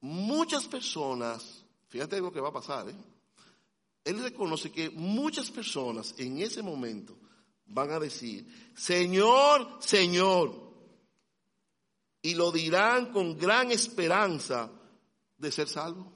muchas 0.02 0.68
personas, 0.68 1.64
fíjate 1.88 2.20
lo 2.20 2.32
que 2.32 2.42
va 2.42 2.50
a 2.50 2.54
pasar, 2.54 2.90
¿eh? 2.90 2.96
él 4.04 4.22
reconoce 4.22 4.72
que 4.72 4.90
muchas 4.90 5.52
personas 5.52 6.16
en 6.18 6.42
ese 6.42 6.62
momento 6.62 7.16
van 7.68 7.92
a 7.92 8.00
decir, 8.00 8.46
Señor, 8.76 9.78
Señor, 9.80 10.72
y 12.22 12.36
lo 12.36 12.52
dirán 12.52 13.12
con 13.12 13.38
gran 13.38 13.72
esperanza 13.72 14.70
de 15.38 15.52
ser 15.52 15.68
salvo. 15.68 16.12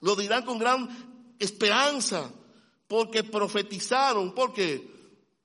Lo 0.00 0.16
dirán 0.16 0.44
con 0.44 0.58
gran 0.58 1.34
esperanza, 1.38 2.30
porque 2.86 3.24
profetizaron, 3.24 4.34
porque 4.34 4.90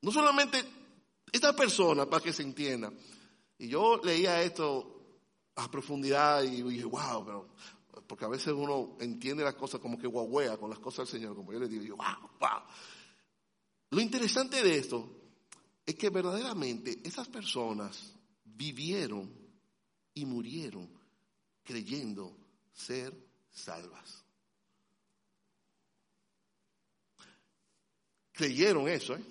no 0.01 0.11
solamente 0.11 0.63
esta 1.31 1.55
persona, 1.55 2.05
para 2.05 2.23
que 2.23 2.33
se 2.33 2.43
entienda, 2.43 2.91
y 3.57 3.69
yo 3.69 4.01
leía 4.03 4.41
esto 4.41 4.90
a 5.61 5.69
profundidad 5.69 6.43
y 6.43 6.63
dije, 6.63 6.85
wow, 6.85 7.23
pero 7.25 7.49
porque 8.07 8.25
a 8.25 8.29
veces 8.29 8.53
uno 8.53 8.97
entiende 8.99 9.43
las 9.43 9.55
cosas 9.55 9.79
como 9.79 9.97
que 9.97 10.07
guaguea 10.07 10.57
con 10.57 10.69
las 10.69 10.79
cosas 10.79 11.09
del 11.09 11.19
Señor, 11.19 11.35
como 11.35 11.53
yo 11.53 11.59
le 11.59 11.67
digo, 11.67 11.83
yo, 11.83 11.95
wow, 11.95 12.29
wow. 12.39 12.61
Lo 13.91 14.01
interesante 14.01 14.63
de 14.63 14.77
esto 14.77 15.09
es 15.85 15.95
que 15.95 16.09
verdaderamente 16.09 16.99
esas 17.03 17.27
personas 17.27 18.13
vivieron 18.43 19.31
y 20.13 20.25
murieron 20.25 20.89
creyendo 21.63 22.35
ser 22.73 23.13
salvas. 23.51 24.23
Creyeron 28.31 28.87
eso, 28.87 29.15
¿eh? 29.15 29.23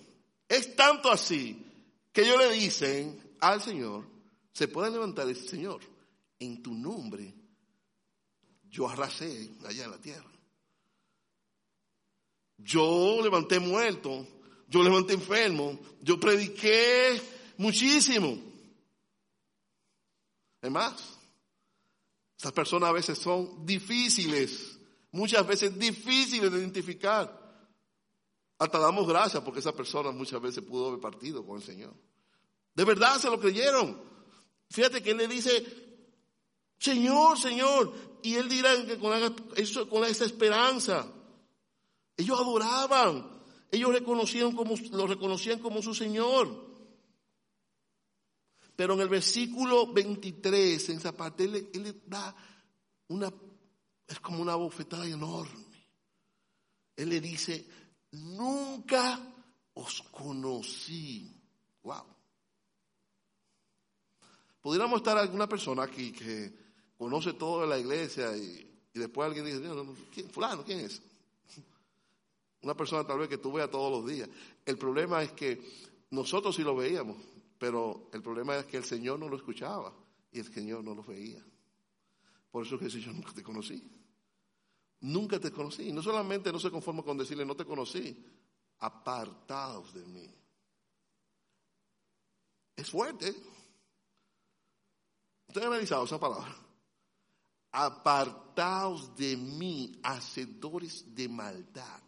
Es 0.48 0.76
tanto 0.76 1.10
así 1.10 1.66
que 2.12 2.22
ellos 2.22 2.38
le 2.38 2.50
dicen 2.52 3.36
al 3.40 3.60
Señor, 3.60 4.06
se 4.52 4.68
puede 4.68 4.90
levantar 4.90 5.28
ese 5.28 5.48
Señor 5.48 5.89
en 6.40 6.62
tu 6.62 6.74
nombre 6.74 7.32
yo 8.70 8.88
arrasé 8.88 9.50
allá 9.66 9.84
en 9.84 9.90
la 9.90 9.98
tierra. 9.98 10.30
Yo 12.58 13.20
levanté 13.22 13.58
muerto, 13.58 14.26
yo 14.68 14.82
levanté 14.82 15.14
enfermo, 15.14 15.78
yo 16.02 16.20
prediqué 16.20 17.20
muchísimo. 17.56 18.38
Es 20.62 20.70
más, 20.70 21.18
estas 22.36 22.52
personas 22.52 22.90
a 22.90 22.92
veces 22.92 23.18
son 23.18 23.64
difíciles, 23.64 24.78
muchas 25.10 25.46
veces 25.46 25.78
difíciles 25.78 26.52
de 26.52 26.58
identificar. 26.58 27.38
Hasta 28.58 28.78
damos 28.78 29.08
gracias 29.08 29.42
porque 29.42 29.60
esa 29.60 29.74
persona 29.74 30.10
muchas 30.10 30.40
veces 30.40 30.62
pudo 30.62 30.88
haber 30.88 31.00
partido 31.00 31.44
con 31.44 31.56
el 31.56 31.62
Señor. 31.62 31.94
De 32.74 32.84
verdad 32.84 33.18
se 33.18 33.30
lo 33.30 33.40
creyeron. 33.40 33.98
Fíjate 34.68 35.02
que 35.02 35.12
él 35.12 35.16
le 35.16 35.26
dice, 35.26 35.89
Señor, 36.80 37.38
Señor. 37.38 37.92
Y 38.22 38.34
él 38.34 38.48
dirá 38.48 38.74
que 38.84 38.98
con, 38.98 39.12
eso, 39.56 40.04
esa 40.04 40.24
esperanza. 40.24 41.06
Ellos 42.16 42.40
adoraban. 42.40 43.40
Ellos 43.70 43.92
reconocían 43.92 44.52
como, 44.52 44.74
lo 44.90 45.06
reconocían 45.06 45.60
como 45.60 45.82
su 45.82 45.94
Señor. 45.94 46.68
Pero 48.74 48.94
en 48.94 49.00
el 49.00 49.08
versículo 49.08 49.92
23, 49.92 50.88
en 50.88 50.96
esa 50.96 51.12
parte, 51.12 51.44
él, 51.44 51.68
él 51.72 51.82
le 51.82 51.92
da 52.06 52.34
una, 53.08 53.30
es 54.08 54.20
como 54.20 54.40
una 54.40 54.54
bofetada 54.54 55.06
enorme. 55.06 55.66
Él 56.96 57.10
le 57.10 57.20
dice, 57.20 57.66
nunca 58.12 59.20
os 59.74 60.02
conocí. 60.10 61.30
Wow. 61.82 62.04
Pudiéramos 64.62 65.00
estar 65.00 65.16
alguna 65.18 65.48
persona 65.48 65.82
aquí 65.82 66.12
que 66.12 66.69
conoce 67.00 67.32
todo 67.32 67.62
de 67.62 67.66
la 67.66 67.78
iglesia 67.78 68.36
y, 68.36 68.70
después 68.92 69.26
alguien 69.26 69.46
dice, 69.46 69.62
¿quién, 70.12 70.28
fulano, 70.28 70.62
¿quién 70.62 70.80
es? 70.80 71.00
Una 72.62 72.74
persona 72.74 73.06
tal 73.06 73.20
vez 73.20 73.28
que 73.30 73.38
tú 73.38 73.52
veas 73.52 73.70
todos 73.70 73.90
los 73.90 74.06
días. 74.06 74.28
El 74.66 74.76
problema 74.76 75.22
es 75.22 75.32
que 75.32 75.62
nosotros 76.10 76.54
sí 76.54 76.62
lo 76.62 76.76
veíamos, 76.76 77.16
pero 77.58 78.10
el 78.12 78.20
problema 78.20 78.58
es 78.58 78.66
que 78.66 78.76
el 78.76 78.84
Señor 78.84 79.18
no 79.18 79.30
lo 79.30 79.36
escuchaba 79.36 79.94
y 80.30 80.40
el 80.40 80.52
Señor 80.52 80.84
no 80.84 80.94
lo 80.94 81.02
veía. 81.02 81.42
Por 82.50 82.66
eso 82.66 82.78
Jesús, 82.78 83.02
yo 83.02 83.14
nunca 83.14 83.32
te 83.32 83.42
conocí. 83.42 83.82
Nunca 85.00 85.40
te 85.40 85.50
conocí. 85.50 85.92
No 85.92 86.02
solamente 86.02 86.52
no 86.52 86.60
se 86.60 86.70
conforma 86.70 87.02
con 87.02 87.16
decirle 87.16 87.46
no 87.46 87.56
te 87.56 87.64
conocí, 87.64 88.22
apartados 88.80 89.94
de 89.94 90.04
mí. 90.04 90.30
Es 92.76 92.90
fuerte. 92.90 93.34
¿Usted 95.48 95.62
ha 95.62 95.66
analizado 95.66 96.04
esa 96.04 96.20
palabra? 96.20 96.69
Apartaos 97.72 99.16
de 99.16 99.36
mí, 99.36 100.00
hacedores 100.02 101.14
de 101.14 101.28
maldad. 101.28 102.02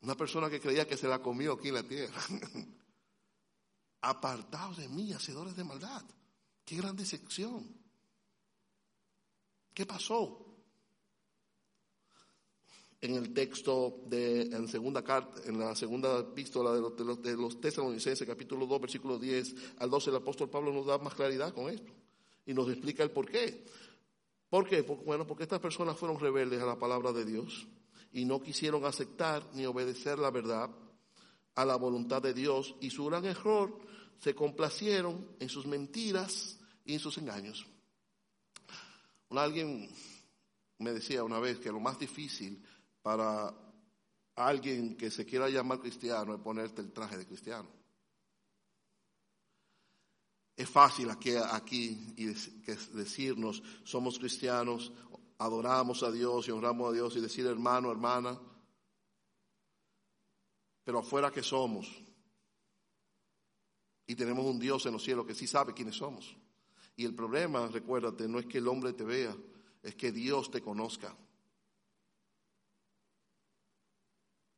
Una 0.00 0.14
persona 0.14 0.48
que 0.48 0.60
creía 0.60 0.86
que 0.86 0.96
se 0.96 1.08
la 1.08 1.20
comió 1.20 1.54
aquí 1.54 1.68
en 1.68 1.74
la 1.74 1.82
tierra. 1.82 2.22
Apartaos 4.02 4.76
de 4.76 4.88
mí, 4.88 5.12
hacedores 5.12 5.56
de 5.56 5.64
maldad. 5.64 6.04
Qué 6.64 6.76
gran 6.76 6.96
decepción. 6.96 7.76
¿Qué 9.74 9.84
pasó? 9.84 10.45
En 13.00 13.14
el 13.14 13.34
texto 13.34 14.00
de 14.06 14.42
en 14.42 14.68
segunda 14.68 15.02
carta, 15.02 15.42
en 15.44 15.58
la 15.58 15.74
segunda 15.74 16.20
epístola 16.20 16.72
de 16.72 16.80
los, 16.80 16.96
de 16.96 17.04
los, 17.04 17.22
de 17.22 17.36
los 17.36 17.60
tesalonicenses, 17.60 18.26
capítulo 18.26 18.66
2, 18.66 18.80
versículo 18.80 19.18
10 19.18 19.54
al 19.78 19.90
12, 19.90 20.10
el 20.10 20.16
apóstol 20.16 20.48
Pablo 20.48 20.72
nos 20.72 20.86
da 20.86 20.98
más 20.98 21.14
claridad 21.14 21.52
con 21.52 21.68
esto 21.68 21.92
y 22.46 22.54
nos 22.54 22.68
explica 22.70 23.02
el 23.02 23.10
por 23.10 23.28
qué. 23.28 23.64
¿Por 24.48 24.66
qué? 24.66 24.82
Bueno, 24.82 25.26
porque 25.26 25.42
estas 25.42 25.60
personas 25.60 25.98
fueron 25.98 26.18
rebeldes 26.18 26.62
a 26.62 26.66
la 26.66 26.78
palabra 26.78 27.12
de 27.12 27.24
Dios 27.24 27.66
y 28.12 28.24
no 28.24 28.40
quisieron 28.40 28.84
aceptar 28.84 29.42
ni 29.52 29.66
obedecer 29.66 30.18
la 30.18 30.30
verdad 30.30 30.70
a 31.54 31.64
la 31.64 31.76
voluntad 31.76 32.22
de 32.22 32.32
Dios 32.32 32.76
y 32.80 32.90
su 32.90 33.06
gran 33.06 33.24
error 33.24 33.78
se 34.18 34.34
complacieron 34.34 35.28
en 35.40 35.48
sus 35.48 35.66
mentiras 35.66 36.58
y 36.84 36.94
en 36.94 37.00
sus 37.00 37.18
engaños. 37.18 37.66
alguien 39.30 39.90
me 40.78 40.92
decía 40.92 41.24
una 41.24 41.40
vez 41.40 41.58
que 41.58 41.72
lo 41.72 41.80
más 41.80 41.98
difícil 41.98 42.62
para 43.06 43.54
alguien 44.34 44.96
que 44.96 45.12
se 45.12 45.24
quiera 45.24 45.48
llamar 45.48 45.78
cristiano 45.78 46.34
es 46.34 46.40
ponerte 46.40 46.82
el 46.82 46.90
traje 46.92 47.16
de 47.16 47.24
cristiano. 47.24 47.68
Es 50.56 50.68
fácil 50.68 51.08
aquí, 51.10 51.36
aquí 51.36 51.94
decirnos 52.94 53.62
somos 53.84 54.18
cristianos, 54.18 54.92
adoramos 55.38 56.02
a 56.02 56.10
Dios 56.10 56.48
y 56.48 56.50
honramos 56.50 56.90
a 56.90 56.94
Dios 56.94 57.14
y 57.14 57.20
decir 57.20 57.46
hermano, 57.46 57.92
hermana, 57.92 58.40
pero 60.82 60.98
afuera 60.98 61.30
que 61.30 61.44
somos, 61.44 61.86
y 64.04 64.16
tenemos 64.16 64.44
un 64.44 64.58
Dios 64.58 64.84
en 64.84 64.94
los 64.94 65.04
cielos 65.04 65.26
que 65.26 65.34
sí 65.36 65.46
sabe 65.46 65.74
quiénes 65.74 65.94
somos. 65.94 66.36
Y 66.96 67.04
el 67.04 67.14
problema, 67.14 67.68
recuérdate, 67.68 68.26
no 68.26 68.40
es 68.40 68.46
que 68.46 68.58
el 68.58 68.66
hombre 68.66 68.94
te 68.94 69.04
vea, 69.04 69.36
es 69.80 69.94
que 69.94 70.10
Dios 70.10 70.50
te 70.50 70.60
conozca. 70.60 71.16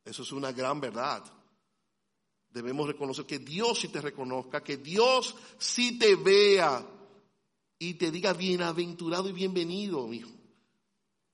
Eso 0.09 0.23
es 0.23 0.33
una 0.33 0.53
gran 0.53 0.81
verdad. 0.81 1.23
Debemos 2.51 2.87
reconocer 2.87 3.27
que 3.27 3.39
Dios 3.39 3.81
sí 3.81 3.89
te 3.89 4.01
reconozca, 4.01 4.63
que 4.63 4.79
Dios 4.79 5.35
sí 5.59 5.99
te 5.99 6.17
vea 6.17 6.85
y 7.79 7.95
te 7.95 8.11
diga 8.11 8.33
bienaventurado 8.33 9.29
y 9.29 9.33
bienvenido, 9.33 10.07
mi 10.07 10.17
hijo. 10.17 10.31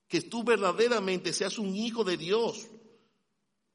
Que 0.07 0.21
tú 0.21 0.43
verdaderamente 0.43 1.31
seas 1.31 1.57
un 1.57 1.75
hijo 1.75 2.03
de 2.03 2.17
Dios 2.17 2.67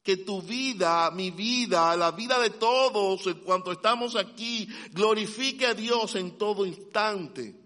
que 0.03 0.19
tu 0.19 0.41
vida, 0.41 1.11
mi 1.11 1.31
vida, 1.31 1.97
la 1.97 2.11
vida 2.13 2.39
de 2.41 2.51
todos 2.51 3.27
en 3.27 3.41
cuanto 3.41 3.73
estamos 3.73 4.17
aquí, 4.17 4.67
glorifique 4.93 5.67
a 5.67 5.75
Dios 5.75 6.15
en 6.15 6.39
todo 6.39 6.65
instante. 6.65 7.57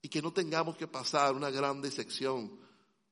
Y 0.00 0.08
que 0.08 0.22
no 0.22 0.32
tengamos 0.32 0.76
que 0.76 0.88
pasar 0.88 1.34
una 1.34 1.50
gran 1.50 1.80
decepción, 1.80 2.58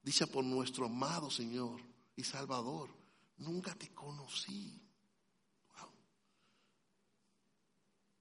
dicha 0.02 0.26
por 0.26 0.44
nuestro 0.44 0.86
amado 0.86 1.30
Señor 1.30 1.80
y 2.16 2.24
Salvador. 2.24 2.99
Nunca 3.40 3.74
te 3.74 3.92
conocí. 3.92 4.80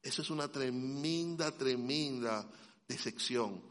Eso 0.01 0.21
es 0.21 0.29
una 0.29 0.49
tremenda, 0.49 1.51
tremenda 1.55 2.49
decepción. 2.87 3.61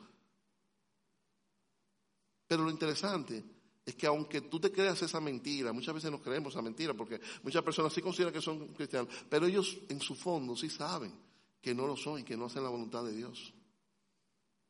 Pero 2.47 2.65
lo 2.65 2.71
interesante 2.71 3.45
es 3.85 3.95
que 3.95 4.07
aunque 4.07 4.43
tú 4.43 4.61
te 4.61 4.71
creas 4.71 5.01
esa 5.03 5.21
mentira, 5.21 5.73
muchas 5.73 5.95
veces 5.95 6.11
no 6.11 6.21
creemos 6.21 6.53
esa 6.53 6.63
mentira, 6.63 6.95
porque 6.95 7.21
muchas 7.43 7.63
personas 7.63 7.93
sí 7.93 8.03
consideran 8.03 8.35
que 8.35 8.43
son 8.43 8.69
cristianos, 8.75 9.13
pero 9.29 9.47
ellos 9.47 9.79
en 9.89 10.01
su 10.01 10.15
fondo 10.15 10.55
sí 10.55 10.69
saben 10.69 11.13
que 11.61 11.75
no 11.75 11.87
lo 11.87 11.97
son 11.97 12.21
y 12.21 12.25
que 12.25 12.37
no 12.37 12.45
hacen 12.45 12.63
la 12.63 12.69
voluntad 12.69 13.05
de 13.05 13.15
Dios. 13.15 13.53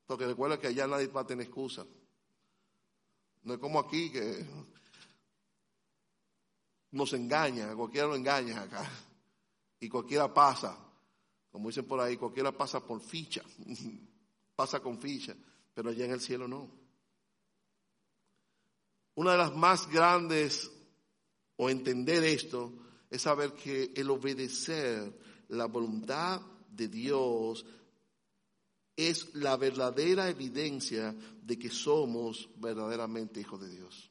Porque 0.07 0.27
recuerda 0.27 0.59
que 0.59 0.69
allá 0.69 0.87
nadie 0.87 1.09
va 1.09 1.23
a 1.23 1.27
tener 1.27 1.47
excusa. 1.47 1.85
No 3.43 3.55
es 3.55 3.61
como 3.61 3.79
aquí 3.81 4.11
que 4.11 4.47
nos 6.91 7.13
engañan, 7.13 7.77
cualquiera 7.77 8.07
lo 8.07 8.17
engaña 8.17 8.63
acá. 8.63 8.89
Y 9.81 9.89
cualquiera 9.89 10.33
pasa, 10.33 10.77
como 11.51 11.69
dicen 11.69 11.87
por 11.87 12.01
ahí, 12.01 12.17
cualquiera 12.17 12.53
pasa 12.53 12.85
por 12.85 13.01
ficha, 13.01 13.43
pasa 14.57 14.81
con 14.81 14.99
ficha, 14.99 15.35
pero 15.75 15.91
allá 15.91 16.05
en 16.05 16.13
el 16.13 16.21
cielo 16.21 16.49
no. 16.49 16.71
Una 19.15 19.33
de 19.33 19.39
las 19.39 19.55
más 19.55 19.89
grandes, 19.89 20.71
o 21.57 21.69
entender 21.71 22.25
esto, 22.25 22.73
es 23.11 23.23
saber 23.23 23.53
que 23.53 23.93
el 23.97 24.11
obedecer 24.11 25.19
la 25.49 25.67
voluntad 25.67 26.41
de 26.71 26.89
Dios 26.89 27.65
es 28.95 29.35
la 29.35 29.57
verdadera 29.57 30.29
evidencia 30.29 31.15
de 31.43 31.59
que 31.59 31.71
somos 31.71 32.49
verdaderamente 32.57 33.41
hijos 33.41 33.61
de 33.61 33.71
Dios. 33.71 34.11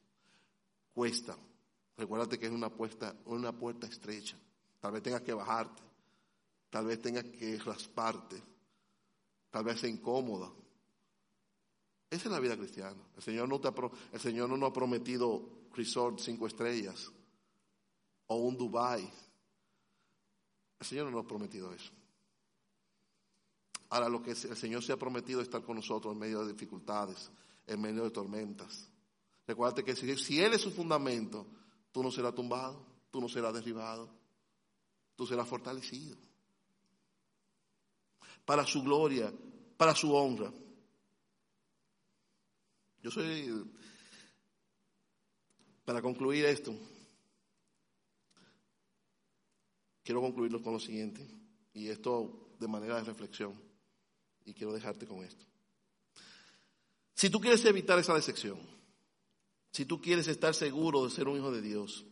Cuesta. 0.92 1.36
Recuérdate 1.98 2.38
que 2.38 2.46
es 2.46 2.52
una 2.52 2.70
puerta, 2.70 3.14
una 3.26 3.52
puerta 3.52 3.88
estrecha. 3.88 4.38
Tal 4.80 4.92
vez 4.92 5.02
tengas 5.02 5.22
que 5.22 5.34
bajarte. 5.34 5.82
Tal 6.70 6.86
vez 6.86 7.02
tengas 7.02 7.24
que 7.24 7.58
rasparte. 7.58 8.40
Tal 9.50 9.64
vez 9.64 9.80
sea 9.80 9.90
incómoda. 9.90 10.48
Esa 12.08 12.28
es 12.28 12.32
la 12.32 12.38
vida 12.38 12.56
cristiana. 12.56 13.02
El 13.16 13.22
Señor 13.22 13.48
no, 13.48 13.60
te 13.60 13.68
el 14.12 14.20
Señor 14.20 14.48
no 14.48 14.56
nos 14.56 14.70
ha 14.70 14.72
prometido 14.72 15.66
resort 15.74 16.20
cinco 16.20 16.46
estrellas 16.46 17.10
o 18.28 18.36
un 18.36 18.56
Dubai. 18.56 19.02
El 20.78 20.86
Señor 20.86 21.06
no 21.06 21.10
nos 21.10 21.24
ha 21.24 21.28
prometido 21.28 21.74
eso. 21.74 21.92
Ahora 23.90 24.08
lo 24.08 24.22
que 24.22 24.30
el 24.30 24.56
Señor 24.56 24.84
se 24.84 24.92
ha 24.92 24.96
prometido 24.96 25.40
es 25.40 25.48
estar 25.48 25.62
con 25.62 25.76
nosotros 25.76 26.12
en 26.12 26.20
medio 26.20 26.44
de 26.44 26.52
dificultades, 26.52 27.30
en 27.66 27.80
medio 27.80 28.04
de 28.04 28.10
tormentas. 28.10 28.88
Recuerda 29.46 29.82
que 29.82 29.96
si 29.96 30.40
Él 30.40 30.52
es 30.52 30.60
su 30.60 30.70
fundamento, 30.70 31.46
tú 31.98 32.04
no 32.04 32.12
serás 32.12 32.32
tumbado, 32.32 32.80
tú 33.10 33.20
no 33.20 33.28
serás 33.28 33.52
derribado, 33.52 34.08
tú 35.16 35.26
serás 35.26 35.48
fortalecido. 35.48 36.16
Para 38.44 38.64
su 38.64 38.84
gloria, 38.84 39.34
para 39.76 39.96
su 39.96 40.14
honra. 40.14 40.52
Yo 43.02 43.10
soy, 43.10 43.68
para 45.84 46.00
concluir 46.00 46.44
esto, 46.44 46.72
quiero 50.04 50.20
concluirlo 50.20 50.62
con 50.62 50.74
lo 50.74 50.78
siguiente, 50.78 51.28
y 51.74 51.88
esto 51.88 52.54
de 52.60 52.68
manera 52.68 52.94
de 52.94 53.02
reflexión, 53.02 53.60
y 54.44 54.54
quiero 54.54 54.72
dejarte 54.72 55.04
con 55.04 55.24
esto. 55.24 55.44
Si 57.12 57.28
tú 57.28 57.40
quieres 57.40 57.64
evitar 57.64 57.98
esa 57.98 58.14
decepción, 58.14 58.77
si 59.78 59.84
tú 59.84 60.00
quieres 60.00 60.26
estar 60.26 60.56
seguro 60.56 61.04
de 61.04 61.10
ser 61.10 61.28
un 61.28 61.36
hijo 61.36 61.52
de 61.52 61.62
Dios, 61.62 62.04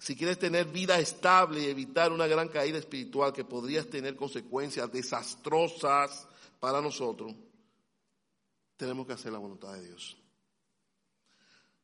si 0.00 0.16
quieres 0.16 0.36
tener 0.36 0.66
vida 0.66 0.98
estable 0.98 1.62
y 1.62 1.66
evitar 1.66 2.10
una 2.10 2.26
gran 2.26 2.48
caída 2.48 2.76
espiritual 2.76 3.32
que 3.32 3.44
podría 3.44 3.88
tener 3.88 4.16
consecuencias 4.16 4.90
desastrosas 4.90 6.26
para 6.58 6.80
nosotros, 6.80 7.36
tenemos 8.76 9.06
que 9.06 9.12
hacer 9.12 9.30
la 9.30 9.38
voluntad 9.38 9.74
de 9.74 9.86
Dios. 9.86 10.16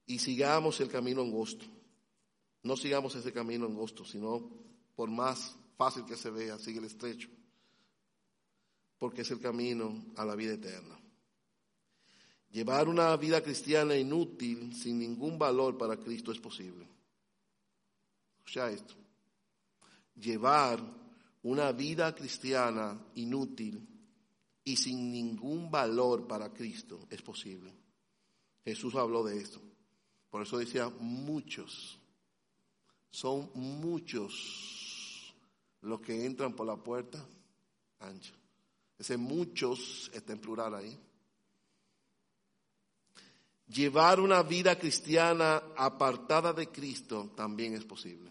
Y 0.04 0.18
sigamos 0.18 0.80
el 0.80 0.88
camino 0.88 1.22
angosto. 1.22 1.64
No 2.64 2.76
sigamos 2.76 3.14
ese 3.14 3.32
camino 3.32 3.66
angosto, 3.66 4.04
sino 4.04 4.50
por 4.96 5.10
más 5.10 5.56
fácil 5.76 6.04
que 6.06 6.16
se 6.16 6.30
vea, 6.30 6.58
sigue 6.58 6.80
el 6.80 6.86
estrecho. 6.86 7.28
Porque 8.98 9.22
es 9.22 9.30
el 9.30 9.38
camino 9.38 10.06
a 10.16 10.24
la 10.24 10.34
vida 10.34 10.54
eterna. 10.54 10.98
Llevar 12.54 12.88
una 12.88 13.16
vida 13.16 13.42
cristiana 13.42 13.96
inútil, 13.96 14.72
sin 14.76 15.00
ningún 15.00 15.36
valor 15.36 15.76
para 15.76 15.96
Cristo, 15.96 16.30
es 16.30 16.38
posible. 16.38 16.86
Escucha 18.38 18.70
esto. 18.70 18.94
Llevar 20.14 20.80
una 21.42 21.72
vida 21.72 22.14
cristiana 22.14 22.96
inútil 23.16 23.84
y 24.62 24.76
sin 24.76 25.10
ningún 25.10 25.68
valor 25.68 26.28
para 26.28 26.52
Cristo 26.54 27.00
es 27.10 27.22
posible. 27.22 27.74
Jesús 28.64 28.94
habló 28.94 29.24
de 29.24 29.36
esto. 29.36 29.60
Por 30.30 30.42
eso 30.42 30.56
decía 30.56 30.88
muchos. 31.00 31.98
Son 33.10 33.50
muchos 33.54 35.34
los 35.80 36.00
que 36.00 36.24
entran 36.24 36.54
por 36.54 36.68
la 36.68 36.76
puerta 36.76 37.18
ancha. 37.98 38.32
Ese 38.96 39.16
muchos 39.16 40.08
está 40.14 40.32
en 40.32 40.38
plural 40.38 40.76
ahí. 40.76 40.96
Llevar 43.66 44.20
una 44.20 44.42
vida 44.42 44.78
cristiana 44.78 45.62
apartada 45.76 46.52
de 46.52 46.68
Cristo 46.68 47.32
también 47.34 47.74
es 47.74 47.84
posible. 47.84 48.30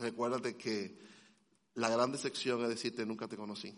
recuérdate 0.00 0.56
que 0.56 0.98
la 1.74 1.90
gran 1.90 2.10
decepción 2.10 2.62
es 2.62 2.70
decirte 2.70 3.06
nunca 3.06 3.28
te 3.28 3.36
conocí. 3.36 3.72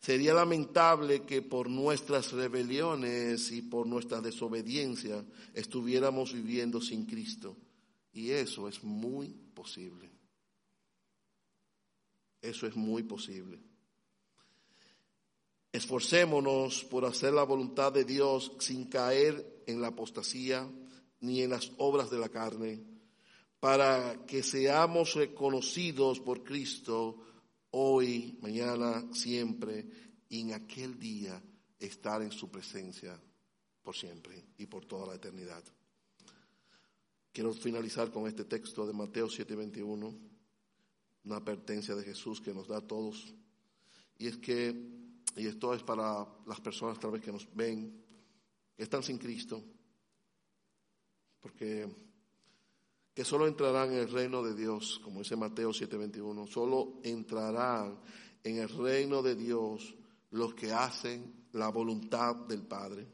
Sería 0.00 0.32
lamentable 0.32 1.24
que 1.24 1.42
por 1.42 1.68
nuestras 1.68 2.32
rebeliones 2.32 3.50
y 3.50 3.62
por 3.62 3.86
nuestra 3.86 4.20
desobediencia 4.20 5.24
estuviéramos 5.54 6.32
viviendo 6.32 6.80
sin 6.80 7.04
Cristo. 7.04 7.56
Y 8.12 8.30
eso 8.30 8.68
es 8.68 8.82
muy 8.84 9.28
posible. 9.54 10.10
Eso 12.40 12.66
es 12.66 12.76
muy 12.76 13.02
posible. 13.02 13.67
Esforcémonos 15.72 16.84
por 16.84 17.04
hacer 17.04 17.32
la 17.32 17.42
voluntad 17.42 17.92
de 17.92 18.04
Dios 18.04 18.52
sin 18.58 18.86
caer 18.86 19.62
en 19.66 19.80
la 19.80 19.88
apostasía 19.88 20.68
ni 21.20 21.42
en 21.42 21.50
las 21.50 21.72
obras 21.78 22.10
de 22.10 22.18
la 22.18 22.28
carne, 22.28 22.82
para 23.60 24.24
que 24.26 24.42
seamos 24.42 25.14
reconocidos 25.14 26.20
por 26.20 26.44
Cristo 26.44 27.18
hoy, 27.70 28.38
mañana, 28.40 29.04
siempre, 29.12 29.86
y 30.28 30.40
en 30.40 30.54
aquel 30.54 30.98
día 30.98 31.42
estar 31.78 32.22
en 32.22 32.32
su 32.32 32.50
presencia 32.50 33.20
por 33.82 33.96
siempre 33.96 34.44
y 34.58 34.66
por 34.66 34.84
toda 34.84 35.06
la 35.06 35.14
eternidad. 35.14 35.64
Quiero 37.32 37.52
finalizar 37.52 38.10
con 38.10 38.26
este 38.26 38.44
texto 38.44 38.86
de 38.86 38.92
Mateo 38.92 39.28
7:21, 39.28 40.14
una 41.24 41.36
advertencia 41.36 41.94
de 41.94 42.04
Jesús 42.04 42.40
que 42.40 42.52
nos 42.52 42.68
da 42.68 42.78
a 42.78 42.86
todos. 42.86 43.34
Y 44.18 44.26
es 44.26 44.38
que, 44.38 44.74
y 45.36 45.46
esto 45.46 45.74
es 45.74 45.82
para 45.82 46.26
las 46.46 46.60
personas 46.60 46.98
tal 46.98 47.12
vez 47.12 47.22
que 47.22 47.32
nos 47.32 47.48
ven, 47.54 48.04
que 48.76 48.82
están 48.82 49.02
sin 49.02 49.18
Cristo, 49.18 49.62
porque 51.40 51.88
que 53.14 53.24
solo 53.24 53.48
entrarán 53.48 53.92
en 53.92 53.98
el 53.98 54.10
reino 54.12 54.44
de 54.44 54.54
Dios, 54.54 55.00
como 55.02 55.18
dice 55.18 55.34
Mateo 55.34 55.72
7:21, 55.72 56.46
solo 56.46 57.00
entrarán 57.02 57.98
en 58.44 58.58
el 58.58 58.68
reino 58.68 59.22
de 59.22 59.34
Dios 59.34 59.92
los 60.30 60.54
que 60.54 60.72
hacen 60.72 61.48
la 61.52 61.68
voluntad 61.68 62.36
del 62.36 62.62
Padre. 62.62 63.08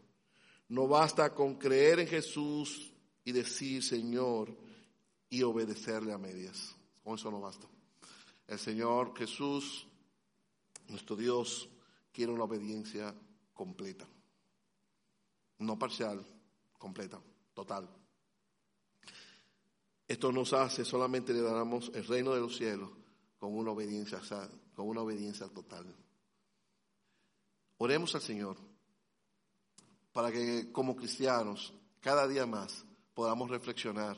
No 0.69 0.87
basta 0.89 1.35
con 1.35 1.55
creer 1.55 2.01
en 2.01 2.09
Jesús 2.09 2.93
y 3.25 3.33
decir 3.33 3.83
Señor 3.83 4.55
y 5.31 5.43
obedecerle 5.43 6.13
a 6.13 6.19
medias. 6.19 6.77
Con 7.03 7.15
eso 7.15 7.31
no 7.31 7.41
basta. 7.41 7.67
El 8.47 8.59
Señor 8.59 9.17
Jesús, 9.17 9.87
nuestro 10.89 11.17
Dios, 11.17 11.69
quiere 12.15 12.33
una 12.33 12.45
obediencia 12.45 13.13
completa. 13.53 14.07
No 15.59 15.79
parcial, 15.79 16.25
completa, 16.79 17.21
total. 17.53 17.89
Esto 20.07 20.31
nos 20.31 20.53
hace, 20.53 20.85
solamente 20.85 21.33
le 21.33 21.43
damos 21.43 21.91
el 21.93 22.07
reino 22.07 22.33
de 22.33 22.41
los 22.41 22.57
cielos 22.57 22.91
con 23.39 23.57
una 23.57 23.73
obediencia, 23.73 24.21
con 24.75 24.89
una 24.89 25.01
obediencia 25.01 25.49
total. 25.49 25.93
Oremos 27.79 28.15
al 28.15 28.23
Señor 28.23 28.57
para 30.13 30.31
que 30.31 30.71
como 30.71 30.95
cristianos 30.95 31.75
cada 32.01 32.29
día 32.29 32.47
más 32.47 32.85
podamos 33.15 33.51
reflexionar, 33.51 34.17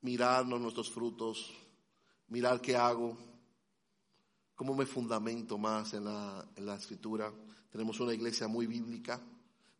mirarnos 0.00 0.60
nuestros 0.60 0.90
frutos, 0.90 1.52
mirar 2.28 2.60
qué 2.60 2.76
hago, 2.76 3.18
cómo 4.56 4.74
me 4.74 4.86
fundamento 4.86 5.58
más 5.58 5.92
en 5.92 6.04
la, 6.04 6.44
en 6.56 6.66
la 6.66 6.74
escritura. 6.74 7.32
Tenemos 7.70 8.00
una 8.00 8.14
iglesia 8.14 8.48
muy 8.48 8.66
bíblica, 8.66 9.20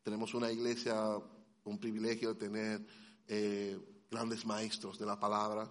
tenemos 0.03 0.35
una 0.35 0.53
iglesia, 0.53 1.19
un 1.65 1.79
privilegio 1.79 2.35
de 2.35 2.39
tener 2.39 2.87
eh, 3.27 4.05
grandes 4.11 4.45
maestros 4.45 4.99
de 4.99 5.07
la 5.07 5.19
palabra, 5.19 5.69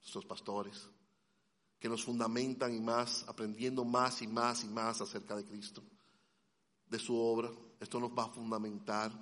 nuestros 0.00 0.26
pastores, 0.26 0.88
que 1.78 1.88
nos 1.88 2.04
fundamentan 2.04 2.74
y 2.74 2.80
más, 2.80 3.24
aprendiendo 3.28 3.84
más 3.84 4.20
y 4.22 4.26
más 4.26 4.64
y 4.64 4.68
más 4.68 5.00
acerca 5.00 5.36
de 5.36 5.44
Cristo, 5.44 5.82
de 6.86 6.98
su 6.98 7.16
obra. 7.16 7.50
Esto 7.80 8.00
nos 8.00 8.10
va 8.10 8.24
a 8.24 8.28
fundamentar. 8.28 9.12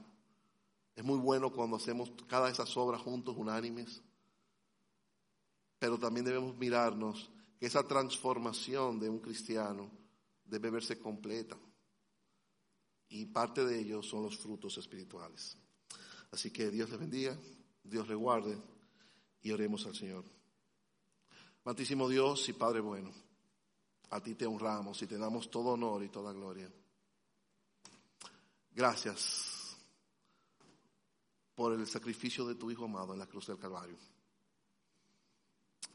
Es 0.96 1.04
muy 1.04 1.18
bueno 1.18 1.52
cuando 1.52 1.76
hacemos 1.76 2.11
cada 2.26 2.50
esas 2.50 2.74
obras 2.76 3.02
juntos, 3.02 3.37
unánimes, 3.37 4.02
pero 5.78 5.98
también 5.98 6.24
debemos 6.24 6.56
mirarnos 6.56 7.30
que 7.61 7.66
esa 7.66 7.87
transformación 7.87 8.99
de 8.99 9.11
un 9.11 9.18
cristiano 9.18 9.90
debe 10.46 10.70
verse 10.70 10.99
completa. 10.99 11.59
Y 13.11 13.27
parte 13.27 13.66
de 13.66 13.79
ello 13.79 14.03
son 14.03 14.23
los 14.23 14.38
frutos 14.38 14.79
espirituales. 14.79 15.59
Así 16.31 16.51
que 16.51 16.70
Dios 16.70 16.88
le 16.88 16.96
bendiga. 16.96 17.38
Dios 17.83 18.09
le 18.09 18.14
guarde 18.14 18.57
y 19.42 19.51
oremos 19.51 19.85
al 19.85 19.94
Señor. 19.94 20.25
Mantísimo 21.64 22.09
Dios 22.09 22.49
y 22.49 22.55
Padre 22.55 22.81
bueno, 22.81 23.12
a 24.09 24.23
ti 24.23 24.35
te 24.35 24.46
honramos 24.46 25.03
y 25.03 25.07
te 25.07 25.18
damos 25.18 25.51
todo 25.51 25.70
honor 25.70 26.03
y 26.03 26.09
toda 26.09 26.33
gloria. 26.33 26.70
Gracias 28.73 29.77
por 31.55 31.75
el 31.75 31.87
sacrificio 31.87 32.46
de 32.46 32.55
tu 32.55 32.70
Hijo 32.70 32.87
amado 32.87 33.12
en 33.12 33.18
la 33.18 33.27
cruz 33.27 33.49
del 33.49 33.59
Calvario. 33.59 33.99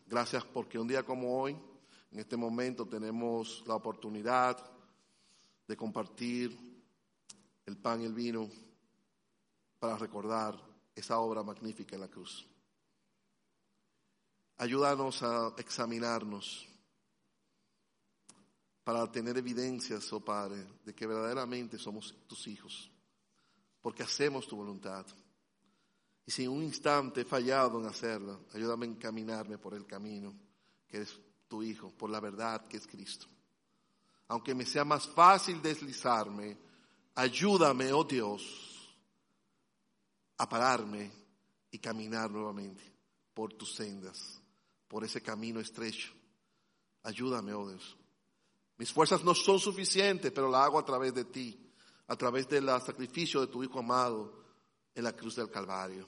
Gracias 0.08 0.44
porque 0.46 0.78
un 0.78 0.88
día 0.88 1.04
como 1.04 1.42
hoy, 1.42 1.58
en 2.12 2.20
este 2.20 2.38
momento, 2.38 2.88
tenemos 2.88 3.64
la 3.66 3.76
oportunidad 3.76 4.58
de 5.68 5.76
compartir 5.76 6.58
el 7.66 7.78
pan 7.78 8.02
y 8.02 8.06
el 8.06 8.14
vino 8.14 8.50
para 9.80 9.98
recordar 9.98 10.60
esa 10.96 11.20
obra 11.20 11.44
magnífica 11.44 11.96
en 11.96 12.02
la 12.02 12.08
cruz. 12.08 12.48
Ayúdanos 14.58 15.22
a 15.24 15.54
examinarnos 15.58 16.68
para 18.84 19.12
tener 19.12 19.38
evidencias, 19.38 20.14
oh 20.14 20.24
Padre, 20.24 20.64
de 20.86 20.94
que 20.94 21.08
verdaderamente 21.08 21.78
somos 21.78 22.16
tus 22.28 22.48
hijos, 22.48 22.90
porque 23.82 24.04
hacemos 24.04 24.48
tu 24.48 24.56
voluntad. 24.56 25.06
Y 26.26 26.32
si 26.32 26.44
en 26.46 26.52
un 26.52 26.64
instante 26.64 27.22
he 27.22 27.26
fallado 27.26 27.80
en 27.80 27.86
hacerla, 27.86 28.40
ayúdame 28.54 28.88
a 28.88 28.90
encaminarme 28.90 29.58
por 29.58 29.76
el 29.76 29.86
camino 29.86 30.34
que 30.88 31.02
es 31.02 31.20
tu 31.48 31.62
Hijo, 31.62 31.92
por 31.92 32.10
la 32.10 32.20
verdad 32.20 32.68
que 32.68 32.78
es 32.78 32.88
Cristo. 32.88 33.28
Aunque 34.28 34.56
me 34.56 34.66
sea 34.66 34.84
más 34.84 35.08
fácil 35.08 35.62
deslizarme, 35.62 36.58
ayúdame, 37.14 37.94
oh 37.94 38.04
Dios, 38.04 38.98
a 40.38 40.50
pararme 40.50 41.12
y 41.70 41.78
caminar 41.78 42.32
nuevamente 42.32 42.84
por 43.34 43.54
tus 43.54 43.76
sendas, 43.76 44.42
por 44.88 45.04
ese 45.04 45.22
camino 45.22 45.60
estrecho. 45.60 46.12
Ayúdame, 47.04 47.54
oh 47.54 47.70
Dios. 47.70 47.96
Mis 48.78 48.92
fuerzas 48.92 49.24
no 49.24 49.36
son 49.36 49.60
suficientes, 49.60 50.32
pero 50.32 50.50
la 50.50 50.66
hago 50.66 50.80
a 50.80 50.86
través 50.86 51.14
de 51.14 51.26
ti, 51.26 51.72
a 52.08 52.16
través 52.16 52.50
del 52.50 52.66
sacrificio 52.82 53.42
de 53.42 53.48
tu 53.48 53.64
Hijo 53.64 53.78
amado 53.78 54.45
en 54.96 55.04
la 55.04 55.14
cruz 55.14 55.36
del 55.36 55.52
Calvario. 55.52 56.08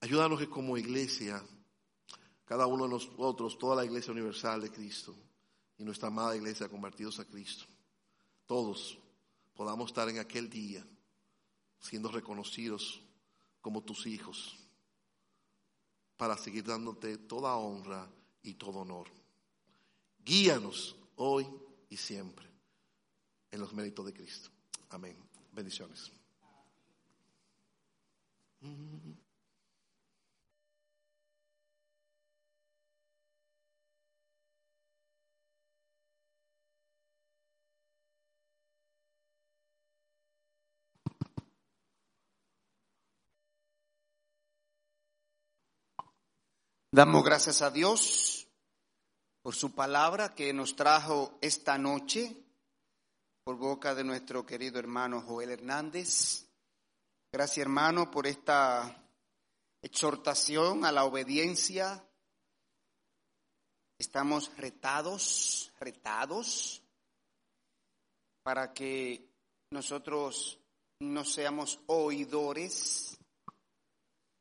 Ayúdanos 0.00 0.38
que 0.38 0.48
como 0.48 0.78
iglesia, 0.78 1.44
cada 2.44 2.66
uno 2.66 2.84
de 2.84 2.90
nosotros, 2.90 3.58
toda 3.58 3.76
la 3.76 3.84
iglesia 3.84 4.12
universal 4.12 4.60
de 4.62 4.70
Cristo 4.70 5.14
y 5.76 5.84
nuestra 5.84 6.08
amada 6.08 6.36
iglesia 6.36 6.68
convertidos 6.68 7.18
a 7.18 7.24
Cristo, 7.24 7.64
todos 8.46 8.98
podamos 9.54 9.90
estar 9.90 10.08
en 10.08 10.20
aquel 10.20 10.48
día 10.48 10.86
siendo 11.80 12.10
reconocidos 12.10 13.02
como 13.60 13.82
tus 13.82 14.06
hijos, 14.06 14.56
para 16.16 16.36
seguir 16.36 16.64
dándote 16.64 17.18
toda 17.18 17.56
honra 17.56 18.10
y 18.42 18.54
todo 18.54 18.80
honor. 18.80 19.08
Guíanos 20.18 20.96
hoy 21.16 21.46
y 21.88 21.96
siempre 21.96 22.46
en 23.50 23.60
los 23.60 23.72
méritos 23.72 24.06
de 24.06 24.12
Cristo. 24.12 24.50
Amén. 24.90 25.27
Bendiciones. 25.52 26.12
Damos 46.90 47.22
gracias 47.22 47.62
a 47.62 47.70
Dios 47.70 48.48
por 49.42 49.54
su 49.54 49.72
palabra 49.72 50.34
que 50.34 50.52
nos 50.52 50.74
trajo 50.74 51.38
esta 51.42 51.78
noche 51.78 52.47
por 53.48 53.56
boca 53.56 53.94
de 53.94 54.04
nuestro 54.04 54.44
querido 54.44 54.78
hermano 54.78 55.22
Joel 55.22 55.48
Hernández. 55.48 56.46
Gracias 57.32 57.56
hermano 57.56 58.10
por 58.10 58.26
esta 58.26 59.02
exhortación 59.80 60.84
a 60.84 60.92
la 60.92 61.06
obediencia. 61.06 62.06
Estamos 63.98 64.54
retados, 64.58 65.72
retados, 65.80 66.82
para 68.42 68.74
que 68.74 69.32
nosotros 69.70 70.58
no 71.00 71.24
seamos 71.24 71.80
oidores, 71.86 73.16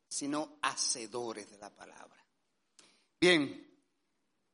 sino 0.10 0.58
hacedores 0.62 1.50
de 1.50 1.58
la 1.60 1.74
palabra. 1.74 2.26
Bien, 3.22 3.74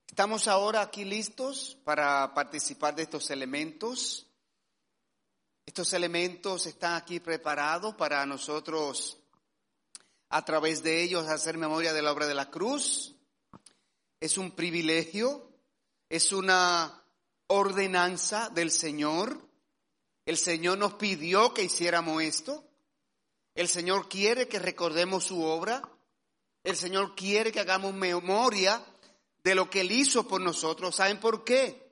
estamos 0.07 0.47
ahora 0.47 0.81
aquí 0.81 1.05
listos 1.05 1.75
para 1.83 2.35
participar 2.35 2.93
de 2.93 3.01
estos 3.01 3.31
elementos. 3.31 4.27
Estos 5.65 5.93
elementos 5.93 6.65
están 6.65 6.95
aquí 6.95 7.21
preparados 7.21 7.95
para 7.95 8.25
nosotros 8.25 9.17
a 10.29 10.43
través 10.43 10.83
de 10.83 11.01
ellos 11.01 11.27
hacer 11.27 11.57
memoria 11.57 11.93
de 11.93 12.01
la 12.01 12.11
obra 12.11 12.27
de 12.27 12.33
la 12.33 12.49
cruz. 12.49 13.15
Es 14.19 14.37
un 14.37 14.51
privilegio, 14.51 15.49
es 16.09 16.33
una 16.33 17.01
ordenanza 17.47 18.49
del 18.49 18.71
Señor. 18.71 19.39
El 20.25 20.37
Señor 20.37 20.77
nos 20.79 20.95
pidió 20.95 21.53
que 21.53 21.63
hiciéramos 21.63 22.21
esto. 22.21 22.65
El 23.55 23.69
Señor 23.69 24.09
quiere 24.09 24.49
que 24.49 24.59
recordemos 24.59 25.23
su 25.23 25.43
obra. 25.43 25.81
El 26.63 26.75
Señor 26.75 27.15
quiere 27.15 27.53
que 27.53 27.61
hagamos 27.61 27.93
memoria 27.93 28.83
de 29.43 29.55
lo 29.55 29.69
que 29.69 29.81
Él 29.81 29.93
hizo 29.93 30.27
por 30.27 30.41
nosotros. 30.41 30.95
¿Saben 30.95 31.21
por 31.21 31.45
qué? 31.45 31.82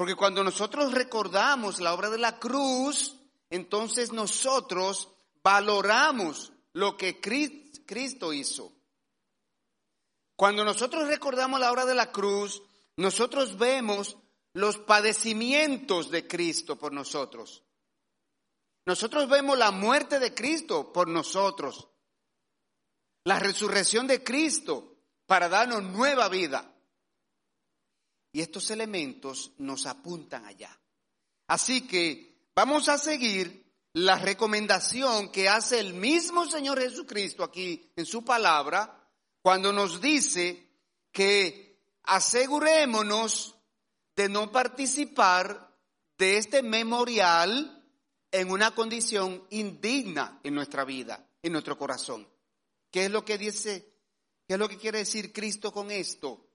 Porque 0.00 0.14
cuando 0.14 0.42
nosotros 0.42 0.92
recordamos 0.92 1.78
la 1.78 1.92
obra 1.92 2.08
de 2.08 2.16
la 2.16 2.38
cruz, 2.38 3.16
entonces 3.50 4.14
nosotros 4.14 5.10
valoramos 5.44 6.54
lo 6.72 6.96
que 6.96 7.20
Cristo 7.20 8.32
hizo. 8.32 8.72
Cuando 10.36 10.64
nosotros 10.64 11.06
recordamos 11.06 11.60
la 11.60 11.70
obra 11.70 11.84
de 11.84 11.94
la 11.94 12.10
cruz, 12.12 12.62
nosotros 12.96 13.58
vemos 13.58 14.16
los 14.54 14.78
padecimientos 14.78 16.10
de 16.10 16.26
Cristo 16.26 16.76
por 16.76 16.94
nosotros. 16.94 17.62
Nosotros 18.86 19.28
vemos 19.28 19.58
la 19.58 19.70
muerte 19.70 20.18
de 20.18 20.32
Cristo 20.32 20.94
por 20.94 21.08
nosotros. 21.08 21.88
La 23.24 23.38
resurrección 23.38 24.06
de 24.06 24.24
Cristo 24.24 24.96
para 25.26 25.50
darnos 25.50 25.82
nueva 25.82 26.30
vida. 26.30 26.69
Y 28.32 28.40
estos 28.40 28.70
elementos 28.70 29.52
nos 29.58 29.86
apuntan 29.86 30.44
allá. 30.44 30.78
Así 31.48 31.86
que 31.86 32.48
vamos 32.54 32.88
a 32.88 32.96
seguir 32.96 33.70
la 33.92 34.16
recomendación 34.16 35.32
que 35.32 35.48
hace 35.48 35.80
el 35.80 35.94
mismo 35.94 36.46
Señor 36.46 36.80
Jesucristo 36.80 37.42
aquí 37.42 37.90
en 37.96 38.06
su 38.06 38.24
palabra, 38.24 39.08
cuando 39.42 39.72
nos 39.72 40.00
dice 40.00 40.68
que 41.10 41.82
asegurémonos 42.04 43.56
de 44.14 44.28
no 44.28 44.52
participar 44.52 45.76
de 46.18 46.36
este 46.36 46.62
memorial 46.62 47.84
en 48.30 48.50
una 48.50 48.74
condición 48.74 49.44
indigna 49.50 50.40
en 50.44 50.54
nuestra 50.54 50.84
vida, 50.84 51.26
en 51.42 51.52
nuestro 51.52 51.76
corazón. 51.76 52.28
¿Qué 52.90 53.06
es 53.06 53.10
lo 53.10 53.24
que 53.24 53.38
dice? 53.38 53.92
¿Qué 54.46 54.54
es 54.54 54.60
lo 54.60 54.68
que 54.68 54.78
quiere 54.78 54.98
decir 54.98 55.32
Cristo 55.32 55.72
con 55.72 55.90
esto? 55.90 56.49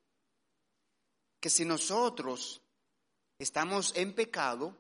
Que 1.45 1.51
si 1.51 1.63
nosotros 1.63 2.59
estamos 3.37 3.93
en 3.95 4.15
pecado, 4.15 4.75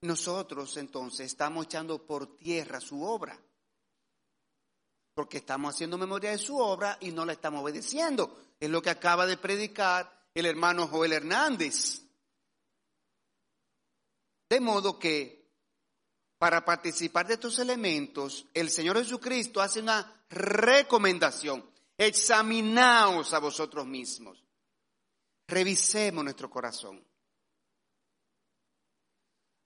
nosotros 0.00 0.76
entonces 0.76 1.26
estamos 1.26 1.66
echando 1.66 2.04
por 2.04 2.36
tierra 2.36 2.80
su 2.80 3.04
obra. 3.04 3.40
Porque 5.14 5.38
estamos 5.38 5.72
haciendo 5.72 5.96
memoria 5.96 6.32
de 6.32 6.38
su 6.38 6.58
obra 6.58 6.98
y 7.00 7.12
no 7.12 7.24
la 7.24 7.34
estamos 7.34 7.62
obedeciendo. 7.62 8.36
Es 8.58 8.68
lo 8.68 8.82
que 8.82 8.90
acaba 8.90 9.24
de 9.24 9.36
predicar 9.36 10.26
el 10.34 10.46
hermano 10.46 10.88
Joel 10.88 11.12
Hernández. 11.12 12.02
De 14.48 14.58
modo 14.58 14.98
que 14.98 15.48
para 16.38 16.64
participar 16.64 17.28
de 17.28 17.34
estos 17.34 17.60
elementos, 17.60 18.46
el 18.52 18.68
Señor 18.68 18.98
Jesucristo 18.98 19.60
hace 19.62 19.78
una 19.78 20.24
recomendación. 20.28 21.72
Examinaos 21.96 23.32
a 23.32 23.38
vosotros 23.38 23.86
mismos. 23.86 24.44
Revisemos 25.46 26.24
nuestro 26.24 26.50
corazón. 26.50 27.04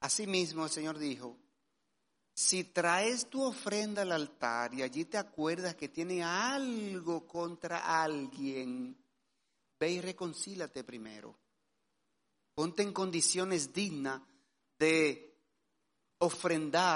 Asimismo, 0.00 0.64
el 0.64 0.70
Señor 0.70 0.98
dijo, 0.98 1.36
si 2.34 2.62
traes 2.64 3.28
tu 3.28 3.42
ofrenda 3.42 4.02
al 4.02 4.12
altar 4.12 4.72
y 4.72 4.82
allí 4.82 5.06
te 5.06 5.18
acuerdas 5.18 5.74
que 5.74 5.88
tiene 5.88 6.22
algo 6.22 7.26
contra 7.26 8.02
alguien, 8.02 8.96
ve 9.80 9.90
y 9.90 10.00
reconcílate 10.00 10.84
primero. 10.84 11.36
Ponte 12.54 12.84
en 12.84 12.92
condiciones 12.92 13.72
dignas 13.72 14.22
de 14.78 15.36
ofrendar 16.18 16.86